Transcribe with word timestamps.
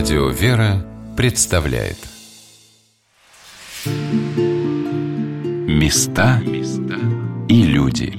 Радио 0.00 0.28
«Вера» 0.30 0.82
представляет 1.14 1.98
Места 5.44 6.40
и 7.50 7.62
люди 7.64 8.10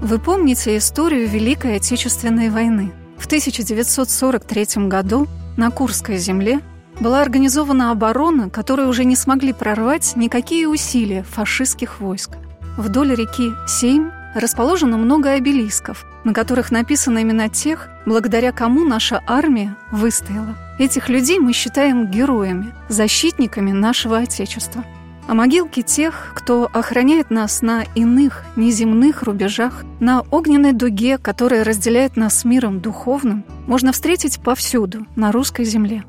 Вы 0.00 0.18
помните 0.20 0.76
историю 0.76 1.28
Великой 1.28 1.78
Отечественной 1.78 2.48
войны? 2.48 2.92
В 3.18 3.26
1943 3.26 4.86
году 4.86 5.26
на 5.56 5.72
Курской 5.72 6.18
земле 6.18 6.60
была 7.00 7.20
организована 7.20 7.90
оборона, 7.90 8.48
которую 8.48 8.88
уже 8.88 9.04
не 9.04 9.16
смогли 9.16 9.52
прорвать 9.52 10.12
никакие 10.14 10.68
усилия 10.68 11.24
фашистских 11.24 11.98
войск. 11.98 12.36
Вдоль 12.76 13.16
реки 13.16 13.50
Сейм 13.66 14.12
расположено 14.34 14.96
много 14.96 15.32
обелисков, 15.32 16.04
на 16.24 16.32
которых 16.32 16.70
написаны 16.70 17.22
имена 17.22 17.48
тех, 17.48 17.88
благодаря 18.06 18.52
кому 18.52 18.84
наша 18.84 19.22
армия 19.26 19.76
выстояла. 19.90 20.56
Этих 20.78 21.08
людей 21.08 21.38
мы 21.38 21.52
считаем 21.52 22.10
героями, 22.10 22.72
защитниками 22.88 23.72
нашего 23.72 24.18
Отечества. 24.18 24.84
А 25.26 25.34
могилки 25.34 25.82
тех, 25.82 26.32
кто 26.34 26.70
охраняет 26.72 27.30
нас 27.30 27.60
на 27.60 27.84
иных, 27.94 28.44
неземных 28.56 29.24
рубежах, 29.24 29.84
на 30.00 30.22
огненной 30.30 30.72
дуге, 30.72 31.18
которая 31.18 31.64
разделяет 31.64 32.16
нас 32.16 32.40
с 32.40 32.44
миром 32.44 32.80
духовным, 32.80 33.44
можно 33.66 33.92
встретить 33.92 34.40
повсюду, 34.40 35.06
на 35.16 35.30
русской 35.30 35.64
земле. 35.64 36.04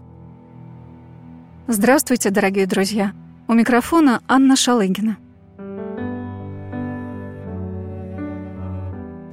Здравствуйте, 1.67 2.29
дорогие 2.29 2.65
друзья! 2.65 3.11
У 3.47 3.53
микрофона 3.53 4.21
Анна 4.27 4.55
Шалыгина– 4.55 5.17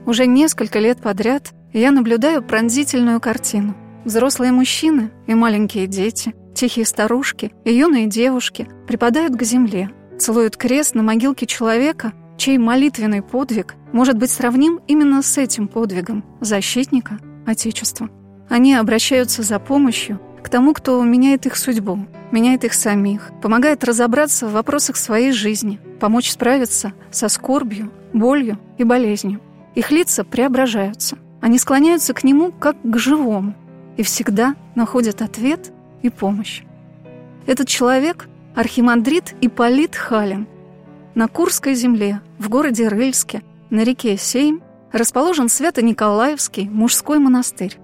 Уже 0.06 0.26
несколько 0.26 0.78
лет 0.78 1.02
подряд 1.02 1.52
я 1.72 1.90
наблюдаю 1.90 2.40
пронзительную 2.40 3.20
картину. 3.20 3.74
Взрослые 4.04 4.52
мужчины 4.52 5.10
и 5.26 5.34
маленькие 5.34 5.88
дети, 5.88 6.32
тихие 6.54 6.86
старушки 6.86 7.52
и 7.64 7.74
юные 7.74 8.06
девушки 8.06 8.68
припадают 8.86 9.34
к 9.34 9.42
земле, 9.42 9.90
целуют 10.16 10.56
крест 10.56 10.94
на 10.94 11.02
могилке 11.02 11.44
человека, 11.46 12.12
чей 12.36 12.56
молитвенный 12.56 13.20
подвиг 13.20 13.74
может 13.92 14.16
быть 14.16 14.30
сравним 14.30 14.80
именно 14.86 15.22
с 15.22 15.36
этим 15.38 15.66
подвигом 15.66 16.24
защитника 16.41 17.18
Отечества. 17.44 18.08
Они 18.48 18.74
обращаются 18.74 19.42
за 19.42 19.58
помощью 19.58 20.20
к 20.41 20.48
тому, 20.48 20.72
кто 20.72 21.02
меняет 21.02 21.46
их 21.46 21.56
судьбу, 21.56 22.06
меняет 22.30 22.62
их 22.62 22.74
самих, 22.74 23.32
помогает 23.42 23.82
разобраться 23.82 24.46
в 24.46 24.52
вопросах 24.52 24.96
своей 24.96 25.32
жизни, 25.32 25.80
помочь 25.98 26.30
справиться 26.30 26.92
со 27.10 27.28
скорбью, 27.28 27.91
болью 28.12 28.56
и 28.78 28.84
болезнью. 28.84 29.41
Их 29.77 29.91
лица 29.91 30.24
преображаются. 30.24 31.19
Они 31.42 31.58
склоняются 31.58 32.14
к 32.14 32.24
нему 32.24 32.50
как 32.50 32.77
к 32.82 32.98
живому 32.98 33.55
и 33.98 34.02
всегда 34.02 34.56
находят 34.74 35.20
ответ 35.20 35.70
и 36.02 36.08
помощь. 36.08 36.62
Этот 37.46 37.69
человек– 37.69 38.27
архимандрит 38.56 39.34
Ипполит 39.42 39.94
Халин. 39.94 40.48
На 41.14 41.28
Курской 41.28 41.74
земле, 41.74 42.22
в 42.38 42.48
городе 42.48 42.88
Рыльске, 42.88 43.42
на 43.69 43.84
реке 43.84 44.16
Сейм, 44.16 44.62
расположен 44.92 45.50
Свято-Николаевский 45.50 46.69
мужской 46.70 47.19
монастырь. 47.19 47.78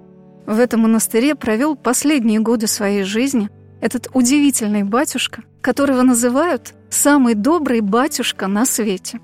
В 0.47 0.59
этом 0.59 0.81
монастыре 0.81 1.35
провел 1.35 1.77
последние 1.77 2.41
годы 2.41 2.69
своей 2.69 3.03
жизни 3.03 3.51
этот 3.83 4.09
удивительный 4.15 4.83
батюшка, 4.83 5.43
которого 5.61 6.01
называют 6.03 6.73
«самый 6.89 7.35
добрый 7.35 7.81
батюшка 7.81 8.47
на 8.47 8.65
свете». 8.65 9.21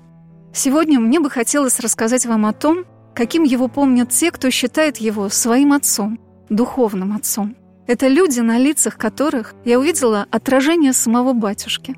Сегодня 0.53 0.99
мне 0.99 1.19
бы 1.19 1.29
хотелось 1.29 1.79
рассказать 1.79 2.25
вам 2.25 2.45
о 2.45 2.53
том, 2.53 2.85
каким 3.13 3.43
его 3.43 3.67
помнят 3.67 4.09
те, 4.09 4.31
кто 4.31 4.49
считает 4.49 4.97
его 4.97 5.29
своим 5.29 5.73
отцом, 5.73 6.19
духовным 6.49 7.15
отцом. 7.15 7.55
Это 7.87 8.07
люди, 8.07 8.39
на 8.39 8.57
лицах 8.57 8.97
которых 8.97 9.55
я 9.65 9.79
увидела 9.79 10.27
отражение 10.31 10.93
самого 10.93 11.33
батюшки. 11.33 11.95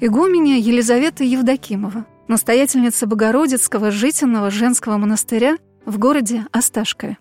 Игуменя 0.00 0.58
Елизавета 0.58 1.24
Евдокимова, 1.24 2.06
настоятельница 2.28 3.06
Богородицкого 3.06 3.90
жительного 3.90 4.50
женского 4.50 4.96
монастыря 4.96 5.56
в 5.84 5.98
городе 5.98 6.44
Осташкове. 6.52 7.18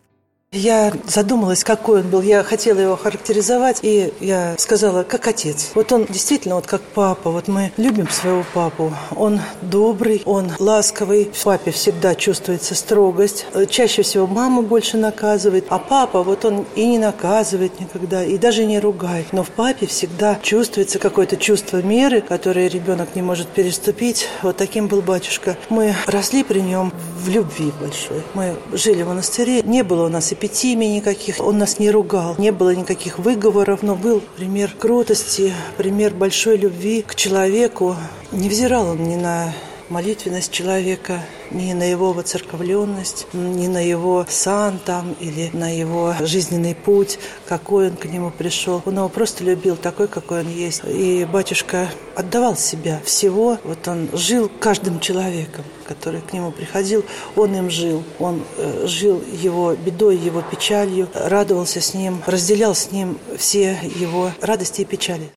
Я 0.58 0.92
задумалась, 1.06 1.64
какой 1.64 2.02
он 2.02 2.10
был. 2.10 2.22
Я 2.22 2.44
хотела 2.44 2.80
его 2.80 2.98
характеризовать, 2.98 3.78
и 3.84 4.12
я 4.20 4.56
сказала, 4.58 5.04
как 5.04 5.28
отец. 5.28 5.70
Вот 5.76 5.92
он 5.92 6.06
действительно 6.06 6.56
вот 6.56 6.66
как 6.66 6.82
папа. 6.82 7.30
Вот 7.30 7.48
мы 7.48 7.72
любим 7.78 8.10
своего 8.10 8.44
папу. 8.56 8.92
Он 9.16 9.40
добрый, 9.62 10.24
он 10.26 10.52
ласковый. 10.58 11.30
В 11.32 11.44
папе 11.44 11.70
всегда 11.70 12.16
чувствуется 12.16 12.74
строгость. 12.74 13.46
Чаще 13.70 14.02
всего 14.02 14.26
мама 14.26 14.64
больше 14.64 14.98
наказывает, 14.98 15.66
а 15.70 15.78
папа 15.78 16.24
вот 16.24 16.44
он 16.44 16.66
и 16.76 16.88
не 16.88 16.98
наказывает 16.98 17.80
никогда, 17.80 18.24
и 18.24 18.40
даже 18.40 18.66
не 18.66 18.80
ругает. 18.80 19.28
Но 19.34 19.44
в 19.44 19.52
папе 19.52 19.86
всегда 19.86 20.40
чувствуется 20.42 20.98
какое-то 20.98 21.38
чувство 21.38 21.84
меры, 21.84 22.22
которое 22.22 22.68
ребенок 22.68 23.16
не 23.16 23.22
может 23.22 23.48
переступить. 23.48 24.28
Вот 24.42 24.58
таким 24.58 24.88
был 24.88 25.02
батюшка. 25.02 25.56
Мы 25.70 25.96
росли 26.08 26.44
при 26.44 26.62
нем 26.62 26.92
в 27.24 27.30
любви 27.30 27.72
большой. 27.80 28.24
Мы 28.34 28.56
жили 28.74 29.04
в 29.04 29.10
монастыре. 29.10 29.62
Не 29.62 29.84
было 29.84 30.08
у 30.08 30.10
нас 30.10 30.34
эпитимий 30.48 30.96
никаких. 30.96 31.40
Он 31.40 31.58
нас 31.58 31.78
не 31.78 31.92
ругал. 31.92 32.36
Не 32.38 32.52
было 32.52 32.74
никаких 32.74 33.20
выговоров, 33.20 33.84
но 33.84 33.96
был 33.96 34.22
пример 34.38 34.72
кротости, 34.78 35.54
пример 35.76 36.14
большой 36.14 36.58
любви 36.58 37.02
к 37.02 37.16
человеку. 37.16 37.96
Не 38.32 38.48
взирал 38.48 38.92
он 38.92 39.04
ни 39.04 39.16
на 39.16 39.54
молитвенность 39.90 40.52
человека, 40.52 41.22
ни 41.52 41.74
на 41.74 41.84
его 41.84 42.14
воцерковленность, 42.14 43.28
ни 43.34 43.68
на 43.68 43.84
его 43.84 44.26
сан 44.30 44.80
там 44.84 45.16
или 45.20 45.50
на 45.54 45.76
его 45.76 46.14
жизненный 46.20 46.76
путь, 46.76 47.20
какой 47.48 47.90
он 47.90 47.98
к 47.98 48.06
нему 48.06 48.32
пришел. 48.32 48.82
Он 48.86 48.96
его 48.96 49.10
просто 49.10 49.44
любил 49.44 49.76
такой, 49.76 50.08
какой 50.08 50.42
он 50.42 50.50
есть. 50.50 50.82
И 50.86 51.26
батюшка 51.26 51.90
отдавал 52.16 52.56
себя 52.56 53.02
всего. 53.06 53.60
Вот 53.64 53.88
он 53.88 54.10
жил 54.14 54.52
каждым 54.60 55.00
человеком, 55.00 55.64
который 55.88 56.22
к 56.22 56.34
нему 56.34 56.52
приходил. 56.52 57.06
Он 57.36 57.56
им 57.56 57.70
жил. 57.70 58.04
Он 58.20 58.44
э, 58.58 58.88
жил 58.88 59.24
его 59.42 59.76
бедой, 59.76 60.18
его 60.18 60.42
печалью, 60.42 61.08
радовался 61.14 61.82
с 61.82 61.94
ним, 61.94 62.22
разделял 62.26 62.76
с 62.76 62.92
ним 62.92 63.18
все 63.38 63.80
его 63.96 64.32
радости 64.42 64.82
и 64.82 64.86
печали. 64.86 65.32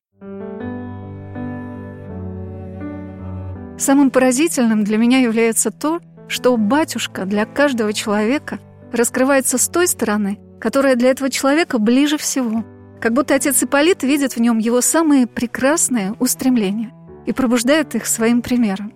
Самым 3.81 4.11
поразительным 4.11 4.83
для 4.83 4.97
меня 4.97 5.17
является 5.21 5.71
то, 5.71 6.01
что 6.27 6.55
батюшка 6.55 7.25
для 7.25 7.47
каждого 7.47 7.93
человека 7.93 8.59
раскрывается 8.93 9.57
с 9.57 9.67
той 9.69 9.87
стороны, 9.87 10.37
которая 10.59 10.95
для 10.95 11.09
этого 11.09 11.31
человека 11.31 11.79
ближе 11.79 12.19
всего. 12.19 12.63
Как 13.01 13.13
будто 13.13 13.33
отец 13.33 13.63
Ипполит 13.63 14.03
видит 14.03 14.33
в 14.33 14.39
нем 14.39 14.59
его 14.59 14.81
самые 14.81 15.25
прекрасные 15.25 16.13
устремления 16.19 16.93
и 17.25 17.33
пробуждает 17.33 17.95
их 17.95 18.05
своим 18.05 18.43
примером. 18.43 18.93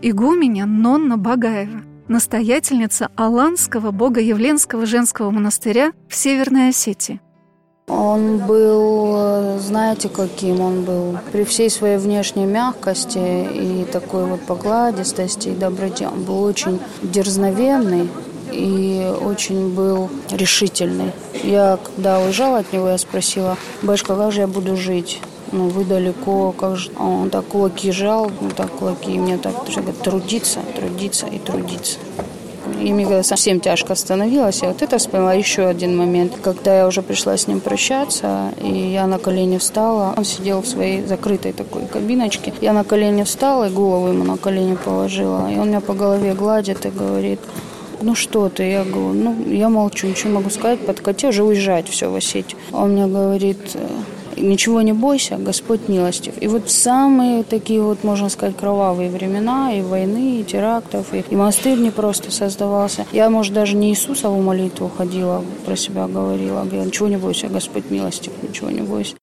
Игуменя 0.00 0.64
Нонна 0.64 1.18
Багаева, 1.18 1.82
настоятельница 2.06 3.08
Аланского 3.16 3.90
богоявленского 3.90 4.86
женского 4.86 5.32
монастыря 5.32 5.90
в 6.08 6.14
Северной 6.14 6.68
Осетии– 6.68 7.20
он 7.90 8.38
был, 8.38 9.58
знаете, 9.58 10.08
каким 10.08 10.60
он 10.60 10.84
был? 10.84 11.18
При 11.32 11.44
всей 11.44 11.70
своей 11.70 11.98
внешней 11.98 12.46
мягкости 12.46 13.18
и 13.18 13.84
такой 13.84 14.24
вот 14.26 14.40
покладистости 14.42 15.48
и 15.48 15.54
доброте, 15.54 16.08
он 16.08 16.22
был 16.22 16.42
очень 16.42 16.80
дерзновенный 17.02 18.08
и 18.52 19.12
очень 19.22 19.74
был 19.74 20.08
решительный. 20.30 21.12
Я, 21.42 21.78
когда 21.82 22.20
уезжала 22.20 22.58
от 22.58 22.72
него, 22.72 22.88
я 22.88 22.98
спросила, 22.98 23.56
«Башка, 23.82 24.14
как 24.16 24.32
же 24.32 24.40
я 24.40 24.46
буду 24.46 24.76
жить?» 24.76 25.20
ну, 25.52 25.68
вы 25.68 25.84
далеко, 25.84 26.52
как 26.52 26.76
же... 26.76 26.90
Он 26.98 27.30
так 27.30 27.46
кулаки 27.46 27.90
жал, 27.90 28.30
ну, 28.40 28.50
так 28.50 28.70
кулаки, 28.70 29.12
и 29.12 29.18
мне 29.18 29.38
так 29.38 29.54
трудиться, 30.02 30.60
трудиться 30.76 31.26
и 31.26 31.38
трудиться. 31.38 31.98
И 32.80 32.92
мне 32.92 33.22
совсем 33.22 33.60
тяжко 33.60 33.94
становилось. 33.94 34.62
Я 34.62 34.68
вот 34.68 34.82
это 34.82 34.98
вспомнила 34.98 35.36
еще 35.36 35.66
один 35.66 35.96
момент, 35.96 36.32
когда 36.42 36.78
я 36.78 36.86
уже 36.86 37.02
пришла 37.02 37.36
с 37.36 37.46
ним 37.46 37.60
прощаться, 37.60 38.52
и 38.62 38.72
я 38.72 39.06
на 39.06 39.18
колени 39.18 39.58
встала. 39.58 40.14
Он 40.16 40.24
сидел 40.24 40.62
в 40.62 40.66
своей 40.66 41.04
закрытой 41.04 41.52
такой 41.52 41.86
кабиночке. 41.86 42.52
Я 42.60 42.72
на 42.72 42.84
колени 42.84 43.22
встала 43.24 43.68
и 43.68 43.70
голову 43.70 44.08
ему 44.08 44.24
на 44.24 44.36
колени 44.36 44.76
положила. 44.76 45.50
И 45.50 45.58
он 45.58 45.68
меня 45.68 45.80
по 45.80 45.94
голове 45.94 46.34
гладит 46.34 46.86
и 46.86 46.90
говорит, 46.90 47.40
ну 48.02 48.14
что 48.14 48.48
ты? 48.48 48.70
Я 48.70 48.84
говорю, 48.84 49.12
ну 49.12 49.36
я 49.46 49.68
молчу, 49.68 50.06
ничего 50.06 50.30
не 50.30 50.36
могу 50.36 50.50
сказать, 50.50 50.80
подкати, 50.86 51.26
уже 51.26 51.44
уезжать 51.44 51.88
все 51.88 52.10
в 52.10 52.14
Осетию. 52.14 52.58
Он 52.72 52.92
мне 52.92 53.06
говорит, 53.06 53.76
ничего 54.40 54.82
не 54.82 54.92
бойся, 54.92 55.36
Господь 55.36 55.88
милостив. 55.88 56.34
И 56.40 56.46
вот 56.48 56.66
в 56.66 56.70
самые 56.70 57.42
такие 57.44 57.82
вот, 57.82 58.04
можно 58.04 58.28
сказать, 58.28 58.56
кровавые 58.56 59.10
времена 59.10 59.72
и 59.72 59.82
войны, 59.82 60.40
и 60.40 60.44
терактов, 60.44 61.12
и, 61.14 61.24
и 61.28 61.36
монастырь 61.36 61.78
не 61.78 61.90
просто 61.90 62.30
создавался. 62.30 63.06
Я, 63.12 63.30
может, 63.30 63.54
даже 63.54 63.76
не 63.76 63.90
Иисусову 63.90 64.40
молитву 64.40 64.90
ходила, 64.96 65.44
про 65.64 65.76
себя 65.76 66.06
говорила, 66.06 66.62
говорила, 66.62 66.84
ничего 66.84 67.08
не 67.08 67.16
бойся, 67.16 67.48
Господь 67.48 67.90
милостив, 67.90 68.32
ничего 68.42 68.70
не 68.70 68.82
бойся. 68.82 69.14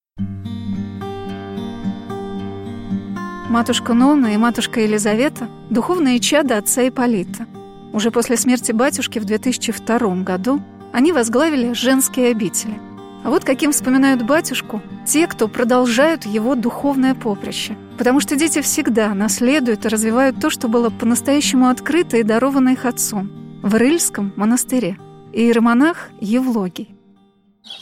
Матушка 3.49 3.93
Нона 3.93 4.33
и 4.33 4.37
матушка 4.37 4.81
Елизавета– 4.81 5.47
духовные 5.69 6.19
чада 6.19 6.57
отца 6.57 6.87
Ипполита. 6.87 7.47
Уже 7.93 8.11
после 8.11 8.35
смерти 8.35 8.73
батюшки 8.73 9.19
в 9.19 9.25
2002 9.25 10.15
году 10.23 10.61
они 10.91 11.13
возглавили 11.13 11.73
женские 11.73 12.31
обители. 12.31 12.86
А 13.23 13.29
вот 13.29 13.43
каким 13.43 13.71
вспоминают 13.71 14.23
батюшку 14.23 14.81
те, 15.05 15.27
кто 15.27 15.47
продолжают 15.47 16.25
его 16.25 16.55
духовное 16.55 17.15
поприще. 17.15 17.77
Потому 17.97 18.19
что 18.19 18.35
дети 18.35 18.61
всегда 18.61 19.13
наследуют 19.13 19.85
и 19.85 19.89
развивают 19.89 20.39
то, 20.39 20.49
что 20.49 20.67
было 20.67 20.89
по-настоящему 20.89 21.69
открыто 21.69 22.17
и 22.17 22.23
даровано 22.23 22.69
их 22.69 22.85
отцом 22.85 23.31
в 23.63 23.73
Рыльском 23.75 24.33
монастыре. 24.35 24.97
Иеромонах 25.33 26.09
Евлогий. 26.21 26.95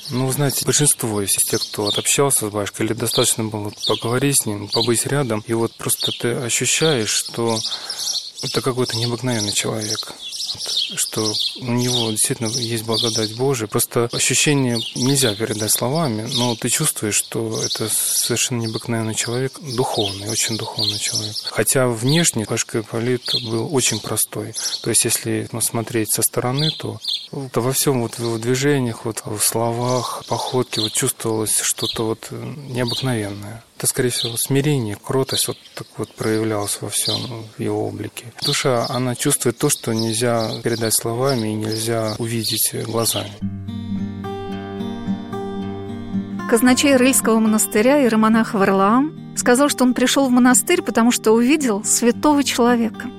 Ну, 0.10 0.32
знаете, 0.32 0.66
большинство 0.66 1.22
из 1.22 1.32
тех, 1.32 1.62
кто 1.62 1.88
общался 1.88 2.48
с 2.48 2.52
батюшкой, 2.52 2.88
или 2.88 2.94
достаточно 2.94 3.44
было 3.44 3.72
поговорить 3.88 4.42
с 4.42 4.46
ним, 4.46 4.68
побыть 4.68 5.06
рядом, 5.06 5.44
и 5.46 5.54
вот 5.54 5.78
просто 5.78 6.12
ты 6.20 6.34
ощущаешь, 6.34 7.10
что 7.10 7.58
это 8.44 8.62
какой-то 8.62 8.98
необыкновенный 8.98 9.54
человек 9.54 10.14
что 10.60 11.34
у 11.58 11.72
него 11.72 12.12
действительно 12.12 12.48
есть 12.48 12.84
благодать 12.84 13.36
Божия. 13.36 13.68
Просто 13.68 14.10
ощущение 14.12 14.80
нельзя 14.96 15.36
передать 15.36 15.72
словами, 15.72 16.30
но 16.34 16.56
ты 16.56 16.70
чувствуешь, 16.70 17.16
что 17.16 17.62
это 17.62 17.90
совершенно 17.90 18.62
необыкновенный 18.62 19.16
человек, 19.16 19.60
духовный, 19.60 20.30
очень 20.30 20.58
духовный 20.58 21.00
человек. 21.00 21.36
Хотя 21.46 21.88
внешне 21.88 22.46
Пашка 22.46 22.80
Ипполит 22.80 23.34
был 23.44 23.74
очень 23.74 24.00
простой. 24.00 24.54
То 24.82 24.90
есть, 24.90 25.06
если 25.06 25.50
смотреть 25.62 26.14
со 26.14 26.22
стороны, 26.22 26.72
то, 26.72 27.00
то 27.52 27.62
во 27.62 27.74
всем 27.74 28.02
вот 28.02 28.16
в 28.16 28.20
его 28.20 28.38
движениях, 28.38 29.06
вот 29.06 29.24
в 29.26 29.40
словах, 29.40 30.24
походке 30.28 30.82
вот 30.82 30.94
чувствовалось 30.94 31.60
что-то 31.60 32.06
вот 32.06 32.28
необыкновенное. 32.32 33.64
Это, 33.78 33.88
скорее 33.88 34.10
всего, 34.10 34.38
смирение, 34.38 34.96
кротость 34.96 35.48
вот 35.50 35.58
так 35.76 35.88
вот 35.98 36.14
проявлялась 36.16 36.78
во 36.82 36.90
всем 36.90 37.18
в 37.58 37.60
его 37.60 37.88
облике. 37.88 38.26
Душа, 38.46 38.86
она 38.88 39.16
чувствует 39.16 39.58
то, 39.58 39.70
что 39.70 39.94
нельзя 39.94 40.50
передать 40.64 40.94
словами 40.94 41.50
и 41.50 41.54
нельзя 41.56 42.16
увидеть 42.18 42.74
глазами. 42.86 43.32
Казначей 46.50 46.96
Рыльского 46.96 47.40
монастыря 47.40 48.02
иеромонах 48.02 48.54
Варлаам 48.54 49.36
сказал, 49.36 49.68
что 49.68 49.84
он 49.84 49.94
пришел 49.94 50.28
в 50.28 50.32
монастырь, 50.32 50.82
потому 50.82 51.12
что 51.12 51.32
увидел 51.32 51.84
святого 51.84 52.44
человека. 52.44 53.10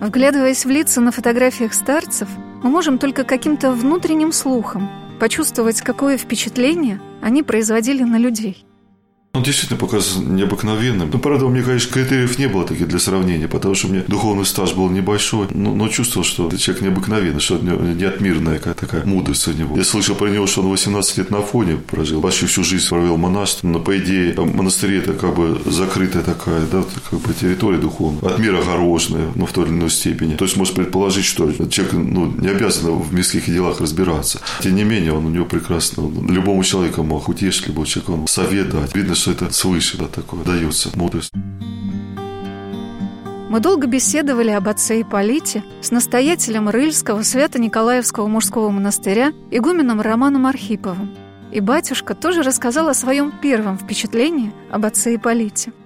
Вглядываясь 0.00 0.64
в 0.64 0.70
лица 0.70 1.00
на 1.00 1.12
фотографиях 1.12 1.74
старцев, 1.74 2.28
мы 2.62 2.70
можем 2.70 2.98
только 2.98 3.24
каким-то 3.24 3.72
внутренним 3.72 4.32
слухом 4.32 4.88
почувствовать, 5.20 5.82
какое 5.82 6.16
впечатление 6.16 7.00
они 7.20 7.42
производили 7.42 8.02
на 8.02 8.16
людей. 8.18 8.64
Он 9.36 9.42
действительно 9.42 9.78
показался 9.78 10.20
необыкновенным. 10.20 11.10
Ну, 11.12 11.18
правда, 11.18 11.44
у 11.44 11.50
меня, 11.50 11.62
конечно, 11.62 11.92
критериев 11.92 12.38
не 12.38 12.48
было 12.48 12.66
таких 12.66 12.88
для 12.88 12.98
сравнения, 12.98 13.48
потому 13.48 13.74
что 13.74 13.88
у 13.88 13.90
меня 13.90 14.02
духовный 14.08 14.46
стаж 14.46 14.72
был 14.72 14.88
небольшой, 14.88 15.48
но, 15.50 15.74
но 15.74 15.88
чувствовал, 15.88 16.24
что 16.24 16.48
этот 16.48 16.60
человек 16.60 16.84
необыкновенный, 16.84 17.40
что 17.40 17.58
него 17.58 17.82
неотмирная 17.82 18.58
такая 18.58 19.04
мудрость 19.04 19.46
у 19.48 19.52
него. 19.52 19.76
Я 19.76 19.84
слышал 19.84 20.14
про 20.16 20.28
него, 20.28 20.46
что 20.46 20.62
он 20.62 20.68
18 20.68 21.18
лет 21.18 21.30
на 21.30 21.42
фоне 21.42 21.76
прожил, 21.76 22.22
почти 22.22 22.46
всю 22.46 22.64
жизнь 22.64 22.88
провел 22.88 23.18
монашество, 23.18 23.68
но, 23.68 23.78
по 23.78 23.98
идее, 23.98 24.34
монастырь 24.36 24.94
это 24.94 25.12
как 25.12 25.34
бы 25.34 25.60
закрытая 25.66 26.22
такая, 26.22 26.64
да, 26.66 26.82
как 27.10 27.20
бы 27.20 27.34
территория 27.34 27.78
духовная, 27.78 28.32
от 28.32 28.38
мира 28.38 28.58
огороженная, 28.58 29.32
но 29.34 29.44
в 29.44 29.52
той 29.52 29.66
или 29.66 29.72
иной 29.72 29.90
степени. 29.90 30.36
То 30.36 30.46
есть, 30.46 30.56
можно 30.56 30.74
предположить, 30.74 31.26
что 31.26 31.52
человек 31.68 31.92
ну, 31.92 32.32
не 32.38 32.48
обязан 32.48 32.98
в 32.98 33.12
мирских 33.12 33.46
делах 33.46 33.80
разбираться. 33.80 34.40
Тем 34.62 34.76
не 34.76 34.84
менее, 34.84 35.12
он 35.12 35.26
у 35.26 35.30
него 35.30 35.44
прекрасно, 35.44 36.10
любому 36.26 36.64
человеку 36.64 37.02
мог 37.02 37.28
утешить, 37.28 37.68
любому 37.68 37.86
человеку 37.86 38.14
он 38.14 38.26
совет 38.28 38.70
дать. 38.70 38.94
Видно, 38.94 39.14
что 39.14 39.25
это 39.28 39.52
свыше 39.52 39.98
да, 39.98 40.06
такое 40.06 40.44
дается 40.44 40.90
мудрость. 40.94 41.32
Мы 43.48 43.60
долго 43.60 43.86
беседовали 43.86 44.50
об 44.50 44.68
отце 44.68 45.00
Ипполите 45.00 45.64
с 45.80 45.90
настоятелем 45.90 46.68
Рыльского 46.68 47.22
Свято-Николаевского 47.22 48.26
мужского 48.26 48.70
монастыря 48.70 49.32
игуменом 49.50 50.00
Романом 50.00 50.46
Архиповым. 50.46 51.16
И 51.52 51.60
батюшка 51.60 52.14
тоже 52.14 52.42
рассказал 52.42 52.88
о 52.88 52.94
своем 52.94 53.32
первом 53.40 53.78
впечатлении 53.78 54.52
об 54.70 54.84
отце 54.84 55.14
Ипполите– 55.14 55.72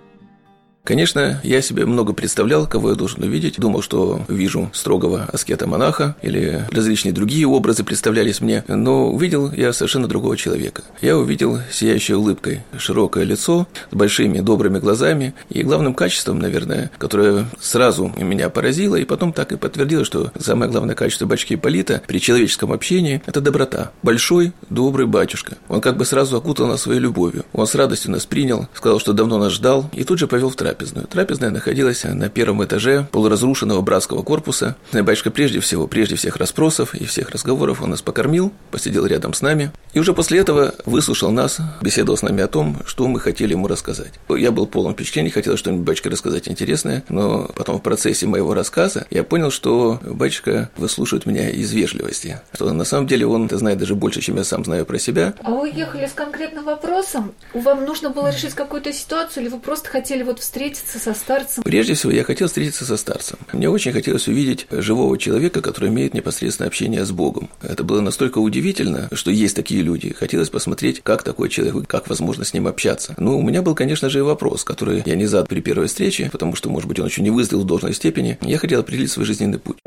Конечно, 0.82 1.40
я 1.44 1.60
себе 1.60 1.84
много 1.84 2.14
представлял, 2.14 2.66
кого 2.66 2.90
я 2.90 2.96
должен 2.96 3.22
увидеть. 3.22 3.60
Думал, 3.60 3.82
что 3.82 4.22
вижу 4.28 4.70
строгого 4.72 5.28
аскета-монаха 5.32 6.16
или 6.22 6.66
различные 6.70 7.12
другие 7.12 7.46
образы 7.46 7.84
представлялись 7.84 8.40
мне, 8.40 8.64
но 8.66 9.10
увидел 9.10 9.52
я 9.52 9.72
совершенно 9.72 10.08
другого 10.08 10.36
человека. 10.36 10.82
Я 11.02 11.18
увидел 11.18 11.58
сияющей 11.70 12.14
улыбкой 12.14 12.62
широкое 12.78 13.24
лицо 13.24 13.68
с 13.90 13.94
большими 13.94 14.40
добрыми 14.40 14.78
глазами 14.78 15.34
и 15.50 15.62
главным 15.62 15.94
качеством, 15.94 16.38
наверное, 16.38 16.90
которое 16.98 17.46
сразу 17.60 18.12
меня 18.16 18.48
поразило 18.48 18.96
и 18.96 19.04
потом 19.04 19.32
так 19.32 19.52
и 19.52 19.56
подтвердило, 19.56 20.04
что 20.04 20.32
самое 20.38 20.70
главное 20.70 20.94
качество 20.94 21.26
батюшки 21.26 21.54
Ипполита 21.54 22.02
при 22.06 22.20
человеческом 22.20 22.72
общении– 22.72 23.22
это 23.26 23.40
доброта. 23.40 23.92
Большой, 24.02 24.52
добрый 24.70 25.06
батюшка. 25.06 25.58
Он 25.68 25.80
как 25.82 25.98
бы 25.98 26.06
сразу 26.06 26.36
окутал 26.38 26.66
нас 26.66 26.82
своей 26.82 27.00
любовью. 27.00 27.44
Он 27.52 27.66
с 27.66 27.74
радостью 27.74 28.12
нас 28.12 28.24
принял, 28.24 28.66
сказал, 28.74 28.98
что 28.98 29.12
давно 29.12 29.38
нас 29.38 29.52
ждал 29.52 29.90
и 29.92 30.04
тут 30.04 30.18
же 30.18 30.26
повел 30.26 30.48
в 30.48 30.56
трапезу 30.56 30.69
трапезную. 30.70 31.06
Трапезная 31.06 31.50
находилась 31.50 32.04
на 32.04 32.28
первом 32.28 32.64
этаже 32.64 33.06
полуразрушенного 33.10 33.80
братского 33.80 34.22
корпуса. 34.22 34.76
Батюшка 34.92 35.30
прежде 35.30 35.60
всего, 35.60 35.86
прежде 35.86 36.14
всех 36.14 36.36
расспросов 36.36 36.94
и 36.94 37.04
всех 37.04 37.30
разговоров 37.30 37.82
он 37.82 37.90
нас 37.90 38.02
покормил, 38.02 38.52
посидел 38.70 39.04
рядом 39.06 39.34
с 39.34 39.42
нами. 39.42 39.72
И 39.92 39.98
уже 39.98 40.14
после 40.14 40.38
этого 40.38 40.74
выслушал 40.86 41.32
нас, 41.32 41.58
беседовал 41.80 42.16
с 42.16 42.22
нами 42.22 42.42
о 42.42 42.46
том, 42.46 42.82
что 42.86 43.08
мы 43.08 43.18
хотели 43.18 43.52
ему 43.52 43.66
рассказать. 43.66 44.12
Я 44.28 44.52
был 44.52 44.66
полон 44.66 44.94
впечатлений, 44.94 45.30
хотел 45.30 45.56
что-нибудь 45.56 45.84
батюшка 45.84 46.10
рассказать 46.10 46.48
интересное, 46.48 47.02
но 47.08 47.50
потом 47.56 47.78
в 47.78 47.82
процессе 47.82 48.26
моего 48.26 48.54
рассказа 48.54 49.06
я 49.10 49.24
понял, 49.24 49.50
что 49.50 49.98
батюшка 50.04 50.70
выслушивает 50.76 51.26
меня 51.26 51.50
из 51.50 51.72
вежливости, 51.72 52.40
что 52.54 52.72
на 52.72 52.84
самом 52.84 53.08
деле 53.08 53.26
он 53.26 53.50
знает 53.50 53.78
даже 53.78 53.96
больше, 53.96 54.20
чем 54.20 54.36
я 54.36 54.44
сам 54.44 54.64
знаю 54.64 54.86
про 54.86 54.98
себя. 54.98 55.34
А 55.42 55.50
вы 55.50 55.70
ехали 55.70 56.06
с 56.06 56.12
конкретным 56.12 56.64
вопросом? 56.64 57.32
Вам 57.54 57.84
нужно 57.84 58.10
было 58.10 58.28
решить 58.28 58.54
какую-то 58.54 58.92
ситуацию, 58.92 59.42
или 59.42 59.50
вы 59.50 59.58
просто 59.58 59.88
хотели 59.88 60.22
вот 60.22 60.38
встретиться 60.38 60.59
встретиться 60.60 60.98
со 60.98 61.14
старцем? 61.14 61.62
Прежде 61.62 61.94
всего, 61.94 62.12
я 62.12 62.22
хотел 62.22 62.46
встретиться 62.46 62.84
со 62.84 62.98
старцем. 62.98 63.38
Мне 63.54 63.70
очень 63.70 63.92
хотелось 63.92 64.28
увидеть 64.28 64.66
живого 64.70 65.16
человека, 65.16 65.62
который 65.62 65.88
имеет 65.88 66.12
непосредственное 66.12 66.68
общение 66.68 67.06
с 67.06 67.12
Богом. 67.12 67.48
Это 67.62 67.82
было 67.82 68.02
настолько 68.02 68.38
удивительно, 68.38 69.08
что 69.12 69.30
есть 69.30 69.56
такие 69.56 69.80
люди. 69.80 70.12
Хотелось 70.12 70.50
посмотреть, 70.50 71.00
как 71.02 71.22
такой 71.22 71.48
человек, 71.48 71.86
как 71.86 72.08
возможно 72.08 72.44
с 72.44 72.52
ним 72.52 72.66
общаться. 72.66 73.14
Но 73.16 73.38
у 73.38 73.42
меня 73.42 73.62
был, 73.62 73.74
конечно 73.74 74.10
же, 74.10 74.18
и 74.18 74.22
вопрос, 74.22 74.64
который 74.64 75.02
я 75.06 75.14
не 75.14 75.24
задал 75.24 75.46
при 75.46 75.60
первой 75.60 75.86
встрече, 75.86 76.28
потому 76.30 76.54
что, 76.54 76.68
может 76.68 76.88
быть, 76.88 77.00
он 77.00 77.06
еще 77.06 77.22
не 77.22 77.30
вызрел 77.30 77.62
в 77.62 77.66
должной 77.66 77.94
степени. 77.94 78.38
Я 78.42 78.58
хотел 78.58 78.80
определить 78.80 79.10
свой 79.10 79.24
жизненный 79.24 79.58
путь. 79.58 79.78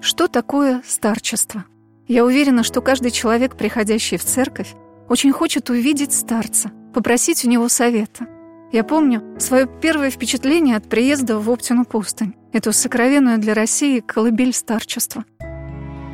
Что 0.00 0.28
такое 0.28 0.82
старчество? 0.86 1.64
Я 2.06 2.24
уверена, 2.24 2.62
что 2.62 2.80
каждый 2.80 3.10
человек, 3.10 3.54
приходящий 3.54 4.16
в 4.16 4.24
церковь, 4.24 4.74
очень 5.08 5.32
хочет 5.32 5.70
увидеть 5.70 6.12
старца, 6.12 6.70
попросить 6.94 7.44
у 7.44 7.48
него 7.48 7.68
совета. 7.68 8.26
Я 8.72 8.84
помню 8.84 9.22
свое 9.38 9.66
первое 9.66 10.10
впечатление 10.10 10.76
от 10.76 10.88
приезда 10.88 11.38
в 11.38 11.50
Оптину 11.50 11.84
пустынь, 11.84 12.34
эту 12.52 12.72
сокровенную 12.72 13.38
для 13.38 13.54
России 13.54 14.00
колыбель 14.00 14.52
старчества. 14.52 15.24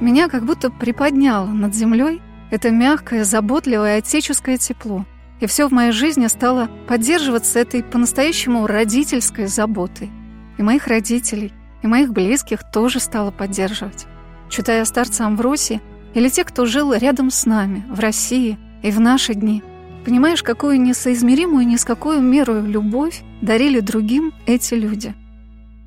Меня 0.01 0.29
как 0.29 0.45
будто 0.45 0.71
приподняло 0.71 1.47
над 1.47 1.75
землей 1.75 2.21
это 2.51 2.71
мягкое, 2.71 3.25
заботливое 3.25 3.99
отеческое 3.99 4.59
тепло, 4.59 5.05
и 5.41 5.47
все 5.47 5.69
в 5.69 5.73
моей 5.73 5.91
жизни 5.91 6.29
стало 6.29 6.69
поддерживаться 6.87 7.59
этой 7.59 7.83
по-настоящему 7.83 8.67
родительской 8.69 9.47
заботой. 9.47 10.13
И 10.57 10.63
моих 10.63 10.87
родителей, 10.87 11.53
и 11.83 11.89
моих 11.89 12.13
близких 12.13 12.61
тоже 12.71 13.01
стало 13.01 13.33
поддерживать. 13.33 14.07
Читая 14.51 14.85
старца 14.85 15.27
Амвросии, 15.27 15.81
или 16.15 16.29
те, 16.29 16.45
кто 16.45 16.65
жил 16.65 16.95
рядом 16.95 17.31
с 17.31 17.45
нами, 17.45 17.85
в 17.91 17.99
России, 17.99 18.57
и 18.85 18.91
в 18.93 19.01
наши 19.01 19.35
дни. 19.35 19.63
Понимаешь, 20.05 20.43
какую 20.43 20.81
несоизмеримую 20.81 21.67
ни 21.67 21.77
с 21.77 21.85
какую 21.85 22.21
меру 22.21 22.61
любовь 22.61 23.23
дарили 23.41 23.81
другим 23.81 24.35
эти 24.47 24.75
люди. 24.75 25.15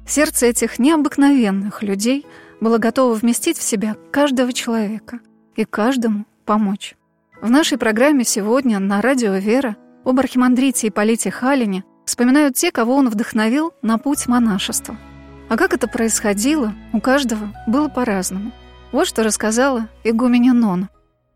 Сердце 0.07 0.47
этих 0.47 0.79
необыкновенных 0.79 1.83
людей 1.83 2.25
было 2.59 2.79
готово 2.79 3.13
вместить 3.13 3.59
в 3.59 3.61
себя 3.61 3.95
каждого 4.11 4.51
человека 4.51 5.19
и 5.55 5.63
каждому 5.63 6.25
помочь. 6.45 6.95
В 7.39 7.51
нашей 7.51 7.77
программе 7.77 8.23
сегодня 8.23 8.79
на 8.79 8.99
радио 8.99 9.35
«Вера» 9.35 9.75
об 10.03 10.19
архимандрите 10.19 10.87
Ипполите 10.87 11.29
Халине 11.29 11.83
вспоминают 12.05 12.55
те, 12.55 12.71
кого 12.71 12.95
он 12.95 13.09
вдохновил 13.09 13.73
на 13.83 13.99
путь 13.99 14.27
монашества. 14.27 14.97
А 15.49 15.55
как 15.55 15.73
это 15.73 15.87
происходило, 15.87 16.73
у 16.93 16.99
каждого 16.99 17.53
было 17.67 17.89
по-разному. 17.89 18.51
Вот 18.91 19.05
что 19.05 19.21
рассказала 19.21 19.87
игуменя 20.03 20.53
Нона. 20.53 20.89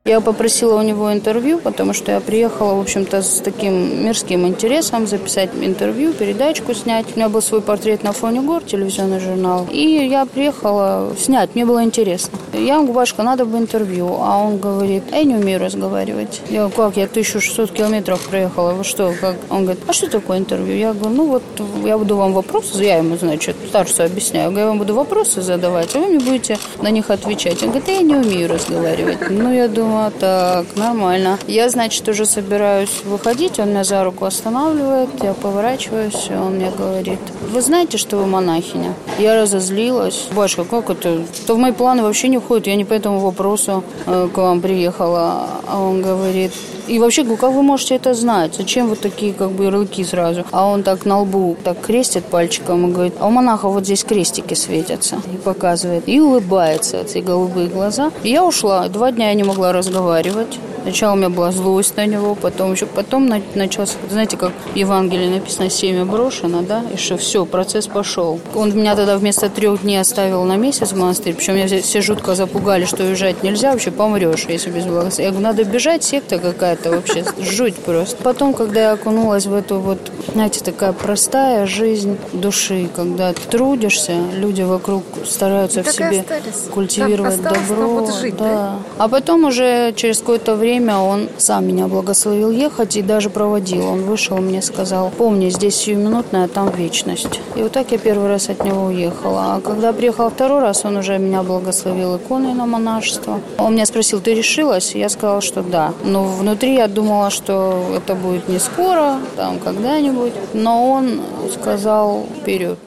Я 0.04 0.20
попросила 0.20 0.80
у 0.80 0.82
него 0.82 1.14
интервью, 1.14 1.60
потому 1.60 1.94
что 1.94 2.12
я 2.12 2.20
приехала, 2.20 2.74
в 2.74 2.80
общем-то, 2.80 3.22
с 3.22 3.40
таким 3.40 4.04
мирским 4.04 4.48
интересом 4.48 5.06
записать 5.06 5.52
интервью, 5.62 6.12
передачку 6.14 6.74
снять. 6.74 7.06
У 7.14 7.20
меня 7.20 7.30
был 7.30 7.40
свой 7.40 7.62
портрет 7.62 8.02
на 8.02 8.12
фоне 8.12 8.42
гор, 8.42 8.64
телевизионный 8.64 9.20
журнал. 9.20 9.68
И 9.72 10.08
я 10.10 10.26
приехала 10.26 11.14
снять, 11.20 11.54
мне 11.54 11.68
было 11.68 11.84
интересно. 11.84 12.40
Я 12.52 12.78
ему 12.78 12.86
говорю, 12.86 12.94
Башка, 12.94 13.22
надо 13.22 13.46
бы 13.46 13.60
интервью. 13.60 14.18
А 14.20 14.40
он 14.40 14.58
говорит, 14.58 15.04
я 15.12 15.24
не 15.24 15.36
умею 15.36 15.60
разговаривать. 15.60 16.42
Я 16.50 16.62
говорю, 16.68 16.76
как, 16.76 16.98
я 16.98 17.04
1600 17.04 17.72
километров 17.72 18.28
проехала, 18.28 18.72
вы 18.72 18.84
что, 18.84 19.14
как? 19.22 19.36
Он 19.52 19.66
говорит, 19.66 19.84
а 19.86 19.94
что 19.94 20.10
такое 20.10 20.40
интервью? 20.40 20.78
Я 20.78 20.94
говорю, 20.94 21.16
ну 21.16 21.28
вот, 21.28 21.44
я 21.86 22.00
буду 22.00 22.16
вам 22.16 22.34
вопросы, 22.34 22.84
я 22.84 22.98
ему, 22.98 23.18
значит, 23.18 23.56
старцу 23.68 24.04
объясняю. 24.06 24.52
Я 24.58 24.66
вам 24.66 24.80
буду 24.80 24.96
вопросы 24.96 25.44
задавать, 25.44 25.96
а 25.96 26.00
вы 26.00 26.08
мне 26.08 26.20
будете 26.20 26.58
на 26.82 26.90
них 26.90 27.12
отвечать. 27.12 27.62
Он 27.62 27.70
говорит, 27.70 27.88
я 27.88 28.02
не 28.02 28.16
умею 28.16 28.50
разговаривать. 28.50 29.30
Ну, 29.30 29.54
я 29.54 29.68
думаю, 29.68 29.91
думаю, 29.92 30.12
так, 30.20 30.66
нормально. 30.76 31.38
Я, 31.48 31.70
значит, 31.70 32.08
уже 32.08 32.26
собираюсь 32.26 33.04
выходить, 33.04 33.60
он 33.60 33.70
меня 33.70 33.84
за 33.84 34.04
руку 34.04 34.26
останавливает, 34.26 35.10
я 35.22 35.34
поворачиваюсь, 35.34 36.28
и 36.30 36.34
он 36.34 36.56
мне 36.56 36.72
говорит, 36.78 37.20
вы 37.52 37.62
знаете, 37.62 37.98
что 37.98 38.18
вы 38.18 38.26
монахиня? 38.26 38.94
Я 39.20 39.36
разозлилась. 39.42 40.28
Башка, 40.32 40.64
как 40.64 40.90
это? 40.90 41.24
То 41.46 41.56
в 41.56 41.58
мои 41.58 41.74
планы 41.74 42.04
вообще 42.04 42.30
не 42.30 42.38
входит, 42.38 42.68
я 42.68 42.76
не 42.76 42.86
по 42.86 42.94
этому 42.94 43.20
вопросу 43.20 43.84
э, 44.06 44.30
к 44.34 44.38
вам 44.38 44.62
приехала. 44.62 45.48
А 45.68 45.80
он 45.80 46.02
говорит, 46.02 46.54
и 46.92 47.00
вообще, 47.00 47.24
как 47.24 47.52
вы 47.54 47.64
можете 47.64 47.96
это 47.96 48.14
знать? 48.14 48.56
Зачем 48.56 48.88
вот 48.88 49.00
такие 49.00 49.32
как 49.34 49.52
бы 49.52 49.64
ярлыки 49.64 50.04
сразу? 50.04 50.44
А 50.52 50.68
он 50.68 50.84
так 50.84 51.06
на 51.06 51.22
лбу 51.22 51.56
так 51.64 51.80
крестит 51.80 52.26
пальчиком 52.26 52.90
и 52.90 52.92
говорит, 52.92 53.14
а 53.20 53.28
у 53.28 53.32
монаха 53.32 53.70
вот 53.70 53.86
здесь 53.86 54.04
крестики 54.04 54.56
светятся. 54.56 55.22
И 55.34 55.38
показывает. 55.38 56.04
И 56.08 56.20
улыбается, 56.20 56.98
эти 56.98 57.20
голубые 57.20 57.68
глаза. 57.68 58.12
И 58.24 58.30
я 58.30 58.44
ушла. 58.44 58.90
Два 58.90 59.12
дня 59.12 59.30
я 59.30 59.36
не 59.36 59.44
могла 59.44 59.72
разговаривать. 59.72 60.60
Сначала 60.84 61.14
у 61.14 61.16
меня 61.16 61.30
была 61.30 61.52
злость 61.52 61.96
на 61.98 62.06
него, 62.06 62.36
потом 62.36 62.74
еще 62.74 62.86
потом 62.86 63.32
начался, 63.56 63.94
знаете, 64.10 64.38
как 64.38 64.52
в 64.74 64.76
Евангелии 64.76 65.30
написано, 65.30 65.70
семя 65.70 66.06
брошено, 66.06 66.62
да, 66.62 66.84
и 66.94 66.98
что 66.98 67.18
все, 67.18 67.46
процесс 67.46 67.88
пошел. 67.88 68.40
Он 68.56 68.76
меня 68.76 68.96
тогда 68.96 69.18
вместо 69.18 69.50
трех 69.50 69.82
дней 69.82 69.98
оставил 69.98 70.44
на 70.44 70.56
месяц 70.56 70.92
в 70.92 70.98
монастырь, 70.98 71.36
причем 71.36 71.56
меня 71.56 71.68
все 71.68 72.02
жутко 72.02 72.36
запугали, 72.36 72.86
что 72.86 73.04
уезжать 73.04 73.44
нельзя, 73.44 73.72
вообще 73.72 73.92
помрешь, 73.92 74.46
если 74.48 74.72
без 74.72 74.86
благословения. 74.86 75.26
Я 75.26 75.32
говорю, 75.32 75.48
надо 75.48 75.64
бежать, 75.64 76.04
секта 76.04 76.40
какая-то 76.40 76.92
вообще, 76.92 77.24
жуть 77.40 77.76
просто. 77.76 78.18
Потом, 78.24 78.54
когда 78.54 78.82
я 78.82 78.92
окунулась 78.94 79.46
в 79.46 79.54
эту 79.54 79.80
вот, 79.80 80.00
знаете, 80.34 80.62
такая 80.64 80.94
простая 80.94 81.68
жизнь 81.68 82.18
души, 82.34 82.90
когда 82.96 83.34
трудишься, 83.34 84.14
люди 84.34 84.64
вокруг 84.64 85.04
стараются 85.26 85.84
в 85.84 85.92
себе 85.92 86.22
остались. 86.22 86.70
культивировать 86.74 87.42
добро. 87.42 88.10
Жить, 88.20 88.38
да. 88.38 88.46
да. 88.46 88.80
А 88.98 89.08
потом 89.08 89.46
уже 89.46 89.94
через 89.96 90.20
какое-то 90.20 90.56
время 90.56 90.71
время 90.72 91.00
он 91.00 91.28
сам 91.38 91.68
меня 91.68 91.88
благословил 91.88 92.50
ехать 92.50 92.96
и 92.96 93.02
даже 93.02 93.30
проводил. 93.30 93.88
Он 93.88 94.04
вышел, 94.04 94.38
мне 94.38 94.62
сказал, 94.62 95.12
помни, 95.18 95.50
здесь 95.50 95.76
сиюминутная, 95.76 96.46
а 96.46 96.48
там 96.48 96.70
вечность. 96.70 97.42
И 97.58 97.64
вот 97.64 97.74
так 97.74 97.92
я 97.92 97.98
первый 97.98 98.30
раз 98.30 98.50
от 98.50 98.64
него 98.64 98.86
уехала. 98.86 99.56
А 99.56 99.62
когда 99.62 99.92
приехала 99.92 100.30
второй 100.30 100.62
раз, 100.62 100.86
он 100.86 100.96
уже 100.96 101.18
меня 101.18 101.44
благословил 101.44 102.16
иконой 102.16 102.54
на 102.54 102.66
монашество. 102.66 103.42
Он 103.58 103.74
меня 103.74 103.86
спросил, 103.86 104.22
ты 104.22 104.34
решилась? 104.34 104.96
Я 104.96 105.10
сказала, 105.10 105.42
что 105.42 105.62
да. 105.62 105.94
Но 106.06 106.24
внутри 106.24 106.76
я 106.76 106.88
думала, 106.88 107.30
что 107.32 107.84
это 107.98 108.16
будет 108.16 108.48
не 108.48 108.60
скоро, 108.60 109.20
там 109.36 109.60
когда-нибудь. 109.60 110.34
Но 110.54 110.90
он 110.90 111.20
сказал 111.54 112.26
вперед. 112.40 112.80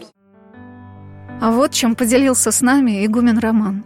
А 1.43 1.51
вот 1.51 1.73
чем 1.73 1.95
поделился 1.95 2.51
с 2.51 2.63
нами 2.63 3.05
игумен 3.05 3.39
Роман. 3.39 3.85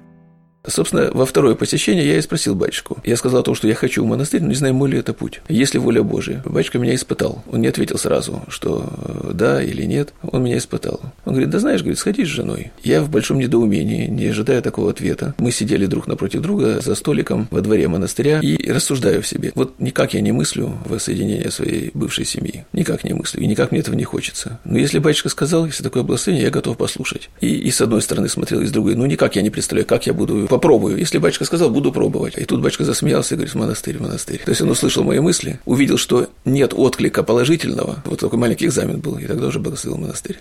Собственно, 0.68 1.10
во 1.12 1.26
второе 1.26 1.54
посещение 1.54 2.06
я 2.06 2.18
и 2.18 2.20
спросил 2.20 2.54
батюшку. 2.54 2.98
Я 3.04 3.16
сказал 3.16 3.42
то, 3.42 3.54
что 3.54 3.68
я 3.68 3.74
хочу 3.74 4.04
в 4.04 4.06
монастырь, 4.06 4.42
но 4.42 4.48
не 4.48 4.54
знаю, 4.54 4.74
мой 4.74 4.90
ли 4.90 4.98
это 4.98 5.14
путь. 5.14 5.40
Есть 5.48 5.74
ли 5.74 5.80
воля 5.80 6.02
Божия? 6.02 6.42
Батюшка 6.44 6.78
меня 6.78 6.94
испытал. 6.94 7.42
Он 7.50 7.60
не 7.60 7.68
ответил 7.68 7.98
сразу, 7.98 8.42
что 8.48 8.88
э, 8.88 9.30
да 9.34 9.62
или 9.62 9.84
нет. 9.84 10.12
Он 10.22 10.42
меня 10.42 10.58
испытал. 10.58 11.00
Он 11.24 11.32
говорит, 11.32 11.50
да 11.50 11.58
знаешь, 11.58 11.80
говорит, 11.80 11.98
сходи 11.98 12.24
с 12.24 12.28
женой. 12.28 12.72
Я 12.82 13.02
в 13.02 13.10
большом 13.10 13.38
недоумении, 13.38 14.06
не 14.06 14.26
ожидая 14.26 14.60
такого 14.60 14.90
ответа. 14.90 15.34
Мы 15.38 15.50
сидели 15.50 15.86
друг 15.86 16.06
напротив 16.06 16.42
друга 16.42 16.80
за 16.80 16.94
столиком 16.94 17.48
во 17.50 17.60
дворе 17.60 17.88
монастыря 17.88 18.40
и 18.40 18.70
рассуждаю 18.70 19.22
в 19.22 19.26
себе. 19.26 19.52
Вот 19.54 19.78
никак 19.78 20.14
я 20.14 20.20
не 20.20 20.32
мыслю 20.32 20.78
воссоединение 20.84 21.50
своей 21.50 21.90
бывшей 21.94 22.24
семьи. 22.24 22.66
Никак 22.72 23.04
не 23.04 23.14
мыслю. 23.14 23.40
И 23.40 23.46
никак 23.46 23.70
мне 23.70 23.80
этого 23.80 23.94
не 23.94 24.04
хочется. 24.04 24.60
Но 24.64 24.78
если 24.78 24.98
батюшка 24.98 25.28
сказал, 25.28 25.66
если 25.66 25.82
такое 25.82 26.02
благословение, 26.02 26.44
я 26.44 26.50
готов 26.50 26.76
послушать. 26.76 27.30
И, 27.40 27.48
и 27.48 27.70
с 27.70 27.80
одной 27.80 28.02
стороны 28.02 28.28
смотрел, 28.28 28.60
и 28.60 28.66
с 28.66 28.70
другой. 28.70 28.94
Ну, 28.94 29.06
никак 29.06 29.36
я 29.36 29.42
не 29.42 29.50
представляю, 29.50 29.86
как 29.86 30.06
я 30.06 30.12
буду 30.12 30.46
попробую. 30.58 30.98
Если 30.98 31.18
батюшка 31.18 31.44
сказал, 31.44 31.70
буду 31.70 31.92
пробовать. 31.92 32.36
И 32.36 32.44
тут 32.44 32.60
батюшка 32.60 32.84
засмеялся 32.84 33.34
и 33.34 33.36
говорит, 33.36 33.54
монастырь, 33.54 34.00
монастырь. 34.00 34.42
То 34.44 34.50
есть 34.50 34.60
он 34.60 34.70
услышал 34.70 35.04
мои 35.04 35.20
мысли, 35.20 35.60
увидел, 35.64 35.96
что 35.98 36.26
нет 36.44 36.72
отклика 36.74 37.22
положительного. 37.22 38.02
Вот 38.04 38.20
такой 38.20 38.38
маленький 38.38 38.66
экзамен 38.66 38.98
был, 39.00 39.18
и 39.18 39.26
тогда 39.26 39.46
уже 39.46 39.60
благословил 39.60 40.00
монастырь. 40.00 40.38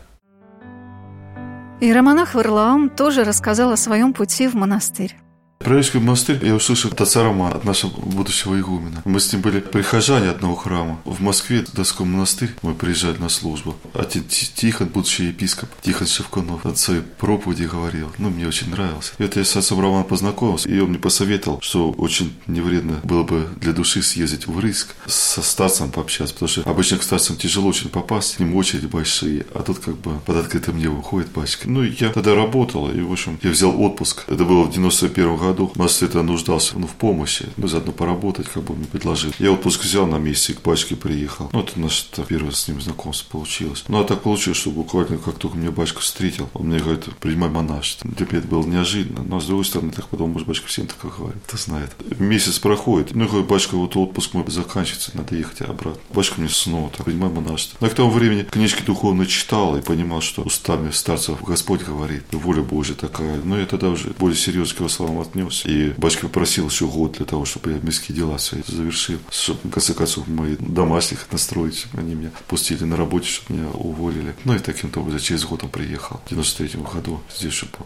Иеромонах 1.80 2.34
Варлаам 2.34 2.90
тоже 2.90 3.24
рассказал 3.24 3.72
о 3.72 3.78
своем 3.78 4.14
пути 4.14 4.48
в 4.48 4.56
монастырь. 4.56 5.16
Правительский 5.60 6.00
монастырь 6.00 6.46
я 6.46 6.56
услышал 6.56 6.92
от 6.92 7.02
отца 7.02 7.24
Романа, 7.24 7.56
от 7.56 7.66
нашего 7.66 7.90
будущего 7.90 8.60
игумена. 8.60 9.02
Мы 9.06 9.20
с 9.20 9.34
ним 9.34 9.42
были 9.42 9.60
прихожане 9.60 10.30
одного 10.30 10.56
храма. 10.56 11.00
В 11.04 11.20
Москве, 11.20 11.66
в 11.66 11.74
Донской 11.74 12.06
монастырь, 12.06 12.52
мы 12.62 12.76
приезжали 12.76 13.18
на 13.18 13.28
службу. 13.28 13.76
Отец 13.94 14.52
Тихон, 14.56 14.88
будущий 14.88 15.26
епископ, 15.26 15.70
Тихон 15.82 16.08
Шевкунов, 16.08 16.66
от 16.66 16.78
своей 16.78 17.02
проповеди 17.02 17.64
говорил. 17.64 18.12
Ну, 18.20 18.30
мне 18.30 18.48
очень 18.48 18.70
нравился. 18.70 19.14
И 19.18 19.24
вот 19.24 19.36
я 19.36 19.44
с 19.44 19.58
отцом 19.58 19.82
Романом 19.82 20.06
познакомился, 20.06 20.70
и 20.70 20.80
он 20.80 20.90
мне 20.90 21.00
посоветовал, 21.00 21.60
что 21.62 21.92
очень 21.92 22.38
невредно 22.46 23.02
было 23.04 23.24
бы 23.24 23.50
для 23.60 23.74
души 23.74 24.04
съездить 24.04 24.46
в 24.46 24.60
Рыск, 24.60 24.96
со 25.08 25.42
старцем 25.42 25.92
пообщаться, 25.92 26.36
потому 26.36 26.50
что 26.50 26.62
обычно 26.70 27.00
к 27.00 27.04
старцам 27.04 27.36
тяжело 27.36 27.68
очень 27.68 27.90
попасть, 27.90 28.36
к 28.36 28.40
ним 28.40 28.56
очереди 28.56 28.86
большие, 28.86 29.46
а 29.54 29.64
тут 29.64 29.80
как 29.80 29.98
бы 29.98 30.20
под 30.20 30.38
открытым 30.38 30.78
небом 30.78 31.02
ходит 31.02 31.32
батюшка. 31.32 31.68
Ну, 31.68 31.84
я 31.84 32.10
тогда 32.10 32.36
работал, 32.36 32.90
и, 32.92 33.02
в 33.02 33.12
общем, 33.12 33.40
я 33.42 33.50
взял 33.50 33.82
отпуск. 33.82 34.24
Это 34.28 34.46
было 34.46 34.64
в 34.64 34.72
91 34.72 35.36
году 35.36 35.47
году 35.48 35.72
нас 35.76 36.02
это 36.02 36.22
нуждался 36.22 36.78
ну, 36.78 36.88
в 36.88 36.96
помощи, 36.96 37.48
ну, 37.58 37.68
заодно 37.68 37.92
поработать, 37.92 38.48
как 38.48 38.64
бы 38.64 38.76
мне 38.76 38.86
предложил. 38.86 39.32
Я 39.40 39.52
отпуск 39.52 39.84
взял 39.84 40.08
на 40.08 40.18
месте, 40.18 40.54
к 40.54 40.62
батюшке 40.62 40.96
приехал. 40.96 41.50
Ну, 41.54 41.62
это 41.62 41.80
наше 41.80 42.06
первое 42.28 42.52
с 42.52 42.68
ним 42.68 42.82
знакомство 42.82 43.32
получилось. 43.32 43.84
Ну, 43.88 44.00
а 44.00 44.04
так 44.04 44.22
получилось, 44.22 44.58
что 44.58 44.72
буквально 44.72 45.18
как 45.18 45.36
только 45.36 45.58
меня 45.58 45.72
батюшка 45.72 46.02
встретил, 46.02 46.50
он 46.54 46.68
мне 46.68 46.80
говорит, 46.80 47.06
принимай 47.20 47.50
монашество. 47.50 48.10
Для 48.10 48.26
меня 48.26 48.40
это 48.40 48.48
было 48.48 48.64
неожиданно, 48.64 49.24
но 49.24 49.40
с 49.40 49.46
другой 49.46 49.66
стороны, 49.66 49.92
так 49.92 50.08
потом, 50.08 50.32
может, 50.32 50.48
батюшка 50.48 50.68
всем 50.68 50.88
так 50.88 50.98
говорит, 51.18 51.42
кто 51.46 51.58
знает. 51.58 51.96
Месяц 52.20 52.60
проходит, 52.60 53.16
ну, 53.16 53.28
говорит, 53.28 53.48
батюшка, 53.48 53.76
вот 53.76 53.96
отпуск 53.96 54.34
мой 54.34 54.44
заканчивается, 54.48 55.12
надо 55.16 55.36
ехать 55.36 55.62
обратно. 55.62 56.02
Батюшка 56.14 56.42
мне 56.42 56.50
снова 56.50 56.90
так, 56.90 57.06
принимай 57.06 57.30
монашество. 57.30 57.78
Но 57.82 57.90
к 57.90 57.94
тому 57.94 58.10
времени 58.10 58.44
книжки 58.44 58.84
духовно 58.84 59.26
читал 59.26 59.78
и 59.78 59.82
понимал, 59.82 60.22
что 60.22 60.42
устами 60.42 60.92
старцев 60.92 61.42
Господь 61.44 61.84
говорит, 61.84 62.24
воля 62.32 62.62
Божья 62.62 62.94
такая. 62.94 63.42
Но 63.44 63.58
я 63.58 63.66
тогда 63.66 63.90
уже 63.90 64.10
более 64.18 64.38
серьезно 64.38 64.76
к 64.76 64.80
его 64.80 64.90
словам 64.90 65.20
отнес. 65.38 65.66
И 65.66 65.94
батюшка 65.98 66.28
попросил 66.28 66.68
еще 66.68 66.88
год 66.88 67.14
для 67.14 67.26
того, 67.26 67.46
чтобы 67.46 67.72
я 67.72 67.80
мирские 67.80 68.16
дела 68.18 68.38
свои 68.38 68.62
завершил. 68.66 69.20
Чтобы, 69.30 69.60
в 69.64 69.70
конце 69.70 69.94
концов, 69.94 70.28
мои 70.28 70.56
домашних 70.60 71.32
настроить, 71.32 71.86
они 71.94 72.16
меня 72.16 72.32
пустили 72.48 72.84
на 72.84 72.98
работе, 72.98 73.28
чтобы 73.28 73.60
меня 73.60 73.70
уволили. 73.72 74.36
Ну 74.46 74.56
и 74.56 74.60
таким-то 74.60 75.02
образом 75.02 75.20
через 75.20 75.46
год 75.46 75.64
он 75.64 75.70
приехал. 75.70 76.20
В 76.26 76.30
93 76.30 76.82
году 76.82 77.20
здесь 77.36 77.54
же 77.54 77.66
был. 77.66 77.86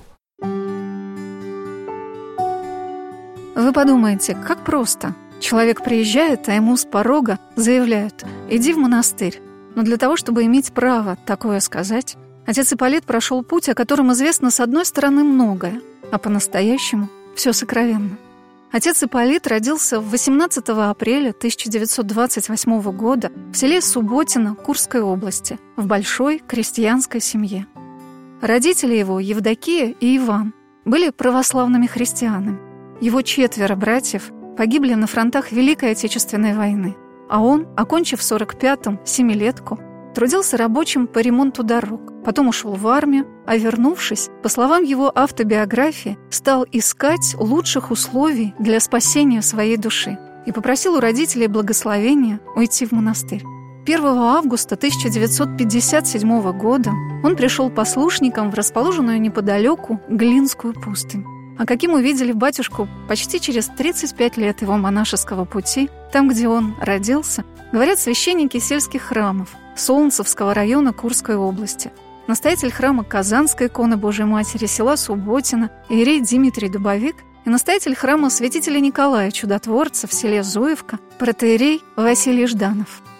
Вы 3.55 3.73
подумаете, 3.73 4.35
как 4.35 4.63
просто. 4.63 5.15
Человек 5.39 5.83
приезжает, 5.83 6.47
а 6.49 6.53
ему 6.53 6.77
с 6.77 6.85
порога 6.85 7.39
заявляют 7.55 8.25
«иди 8.49 8.73
в 8.73 8.77
монастырь». 8.77 9.41
Но 9.75 9.83
для 9.83 9.97
того, 9.97 10.17
чтобы 10.17 10.45
иметь 10.45 10.71
право 10.71 11.17
такое 11.25 11.59
сказать, 11.61 12.15
отец 12.45 12.73
Ипполит 12.73 13.05
прошел 13.05 13.43
путь, 13.43 13.69
о 13.69 13.73
котором 13.73 14.11
известно 14.13 14.51
с 14.51 14.59
одной 14.59 14.85
стороны 14.85 15.23
многое, 15.23 15.81
а 16.11 16.17
по-настоящему 16.17 17.09
все 17.35 17.53
сокровенно. 17.53 18.17
Отец 18.71 19.03
Ипполит 19.03 19.47
родился 19.47 19.99
18 19.99 20.69
апреля 20.69 21.31
1928 21.31 22.81
года 22.91 23.31
в 23.51 23.55
селе 23.55 23.81
Субботино 23.81 24.55
Курской 24.55 25.01
области 25.01 25.59
в 25.75 25.87
большой 25.87 26.39
крестьянской 26.39 27.19
семье. 27.19 27.67
Родители 28.41 28.95
его, 28.95 29.19
Евдокия 29.19 29.93
и 29.99 30.17
Иван, 30.17 30.53
были 30.85 31.09
православными 31.09 31.85
христианами. 31.85 32.59
Его 33.01 33.21
четверо 33.21 33.75
братьев 33.75 34.31
погибли 34.57 34.93
на 34.93 35.05
фронтах 35.05 35.51
Великой 35.51 35.91
Отечественной 35.91 36.53
войны, 36.53 36.95
а 37.29 37.41
он, 37.41 37.67
окончив 37.75 38.21
в 38.21 38.23
45-м 38.23 38.99
семилетку, 39.05 39.79
трудился 40.13 40.57
рабочим 40.57 41.07
по 41.07 41.19
ремонту 41.19 41.63
дорог. 41.63 42.23
Потом 42.23 42.47
ушел 42.47 42.73
в 42.73 42.87
армию, 42.87 43.25
а 43.45 43.57
вернувшись, 43.57 44.29
по 44.43 44.49
словам 44.49 44.83
его 44.83 45.11
автобиографии, 45.13 46.17
стал 46.29 46.65
искать 46.71 47.35
лучших 47.37 47.91
условий 47.91 48.53
для 48.59 48.79
спасения 48.79 49.41
своей 49.41 49.77
души 49.77 50.17
и 50.45 50.51
попросил 50.51 50.95
у 50.95 50.99
родителей 50.99 51.47
благословения 51.47 52.39
уйти 52.55 52.85
в 52.85 52.91
монастырь. 52.91 53.43
1 53.83 54.05
августа 54.05 54.75
1957 54.75 56.51
года 56.51 56.91
он 57.23 57.35
пришел 57.35 57.71
послушником 57.71 58.51
в 58.51 58.53
расположенную 58.53 59.19
неподалеку 59.19 59.99
Глинскую 60.07 60.73
пустынь. 60.73 61.25
а 61.57 61.65
каким 61.65 61.93
увидели 61.93 62.31
батюшку 62.31 62.87
почти 63.07 63.39
через 63.39 63.67
35 63.67 64.37
лет 64.37 64.61
его 64.61 64.77
монашеского 64.77 65.45
пути, 65.45 65.89
там, 66.11 66.27
где 66.29 66.47
он 66.47 66.75
родился, 66.79 67.43
говорят 67.71 67.99
священники 67.99 68.57
сельских 68.59 69.03
храмов 69.03 69.49
Солнцевского 69.81 70.53
района 70.53 70.93
Курской 70.93 71.35
области. 71.35 71.91
Настоятель 72.27 72.71
храма 72.71 73.03
Казанской 73.03 73.67
иконы 73.67 73.97
Божьей 73.97 74.25
Матери 74.25 74.67
села 74.67 74.95
Субботина, 74.95 75.71
иерей 75.89 76.21
Дмитрий 76.21 76.69
Дубовик 76.69 77.15
и 77.45 77.49
настоятель 77.49 77.95
храма 77.95 78.29
святителя 78.29 78.79
Николая 78.79 79.31
Чудотворца 79.31 80.07
в 80.07 80.13
селе 80.13 80.43
Зуевка, 80.43 80.99
протеерей 81.17 81.81
Василий 81.95 82.45
Жданов– 82.45 83.01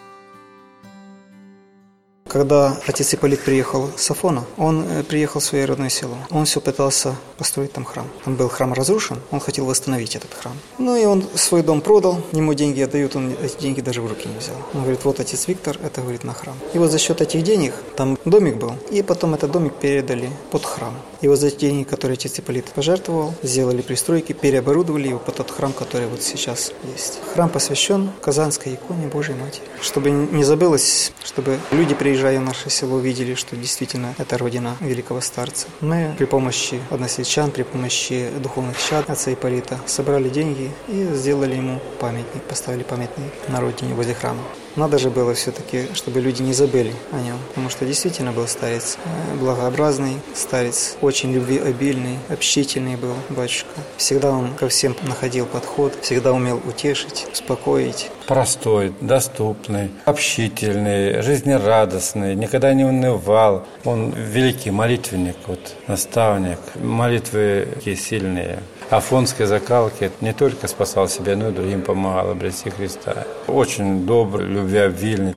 когда 2.31 2.77
отец 2.87 3.13
Ипполит 3.13 3.41
приехал 3.41 3.89
с 3.97 4.09
Афона, 4.09 4.45
он 4.57 4.85
э, 4.87 5.03
приехал 5.03 5.41
в 5.41 5.43
свое 5.43 5.65
родное 5.65 5.89
село. 5.89 6.15
Он 6.29 6.45
все 6.45 6.61
пытался 6.61 7.15
построить 7.37 7.73
там 7.73 7.83
храм. 7.83 8.07
Там 8.23 8.35
был 8.35 8.47
храм 8.47 8.71
разрушен, 8.71 9.17
он 9.31 9.41
хотел 9.41 9.65
восстановить 9.65 10.15
этот 10.15 10.33
храм. 10.33 10.53
Ну 10.77 10.95
и 10.95 11.03
он 11.05 11.25
свой 11.35 11.61
дом 11.61 11.81
продал, 11.81 12.21
ему 12.31 12.53
деньги 12.53 12.79
отдают, 12.79 13.17
он 13.17 13.35
эти 13.43 13.59
деньги 13.59 13.81
даже 13.81 14.01
в 14.01 14.07
руки 14.07 14.29
не 14.29 14.37
взял. 14.37 14.55
Он 14.73 14.81
говорит, 14.81 15.03
вот 15.03 15.19
отец 15.19 15.47
Виктор, 15.47 15.77
это 15.83 15.99
говорит 15.99 16.23
на 16.23 16.33
храм. 16.33 16.55
И 16.73 16.77
вот 16.77 16.89
за 16.89 16.99
счет 16.99 17.19
этих 17.19 17.43
денег, 17.43 17.73
там 17.97 18.17
домик 18.23 18.55
был, 18.55 18.75
и 18.91 19.01
потом 19.01 19.33
этот 19.33 19.51
домик 19.51 19.73
передали 19.73 20.29
под 20.51 20.63
храм. 20.63 20.93
И 21.19 21.27
вот 21.27 21.37
за 21.37 21.47
эти 21.47 21.59
деньги, 21.59 21.83
которые 21.83 22.15
отец 22.15 22.39
Ипполит 22.39 22.65
пожертвовал, 22.65 23.33
сделали 23.43 23.81
пристройки, 23.81 24.31
переоборудовали 24.31 25.09
его 25.09 25.19
под 25.19 25.35
тот 25.35 25.51
храм, 25.51 25.73
который 25.73 26.07
вот 26.07 26.23
сейчас 26.23 26.71
есть. 26.95 27.19
Храм 27.33 27.49
посвящен 27.49 28.09
Казанской 28.21 28.75
иконе 28.75 29.07
Божьей 29.07 29.35
Матери. 29.35 29.65
Чтобы 29.81 30.09
не 30.11 30.43
забылось, 30.43 31.11
чтобы 31.23 31.59
люди 31.71 31.93
приезжали 31.93 32.20
приезжая 32.21 32.39
в 32.39 32.45
наше 32.45 32.69
село, 32.69 32.99
видели, 32.99 33.33
что 33.33 33.55
действительно 33.55 34.13
это 34.19 34.37
родина 34.37 34.77
великого 34.79 35.21
старца. 35.21 35.67
Мы 35.81 36.13
при 36.17 36.25
помощи 36.25 36.79
односельчан, 36.91 37.49
при 37.49 37.63
помощи 37.63 38.29
духовных 38.39 38.77
чад 38.77 39.09
отца 39.09 39.33
Ипполита 39.33 39.79
собрали 39.87 40.29
деньги 40.29 40.71
и 40.87 41.03
сделали 41.13 41.55
ему 41.55 41.79
памятник, 41.99 42.43
поставили 42.43 42.83
памятник 42.83 43.31
на 43.47 43.59
родине 43.59 43.95
возле 43.95 44.13
храма. 44.13 44.43
Надо 44.75 44.97
же 44.97 45.09
было 45.09 45.33
все-таки, 45.33 45.87
чтобы 45.93 46.21
люди 46.21 46.41
не 46.41 46.53
забыли 46.53 46.93
о 47.11 47.19
нем, 47.19 47.37
потому 47.49 47.69
что 47.69 47.85
действительно 47.85 48.31
был 48.31 48.47
старец 48.47 48.97
э, 49.03 49.35
благообразный, 49.35 50.13
старец 50.33 50.95
очень 51.01 51.33
любвеобильный, 51.33 52.17
общительный 52.29 52.95
был 52.95 53.13
батюшка. 53.29 53.69
Всегда 53.97 54.31
он 54.31 54.53
ко 54.55 54.69
всем 54.69 54.95
находил 55.03 55.45
подход, 55.45 55.97
всегда 56.01 56.31
умел 56.31 56.61
утешить, 56.65 57.27
успокоить. 57.33 58.09
Простой, 58.27 58.93
доступный, 59.01 59.91
общительный, 60.05 61.21
жизнерадостный, 61.21 62.35
никогда 62.35 62.73
не 62.73 62.85
унывал. 62.85 63.65
Он 63.83 64.11
великий 64.11 64.71
молитвенник, 64.71 65.35
вот, 65.47 65.75
наставник, 65.87 66.59
молитвы 66.75 67.67
такие 67.75 67.97
сильные 67.97 68.59
афонской 68.91 69.45
закалки 69.45 70.11
не 70.21 70.33
только 70.33 70.67
спасал 70.67 71.07
себя, 71.07 71.35
но 71.35 71.49
и 71.49 71.53
другим 71.53 71.81
помогал 71.81 72.31
обрести 72.31 72.69
Христа. 72.69 73.25
Очень 73.47 74.05
добрый, 74.05 74.47
любвеобильный. 74.47 75.33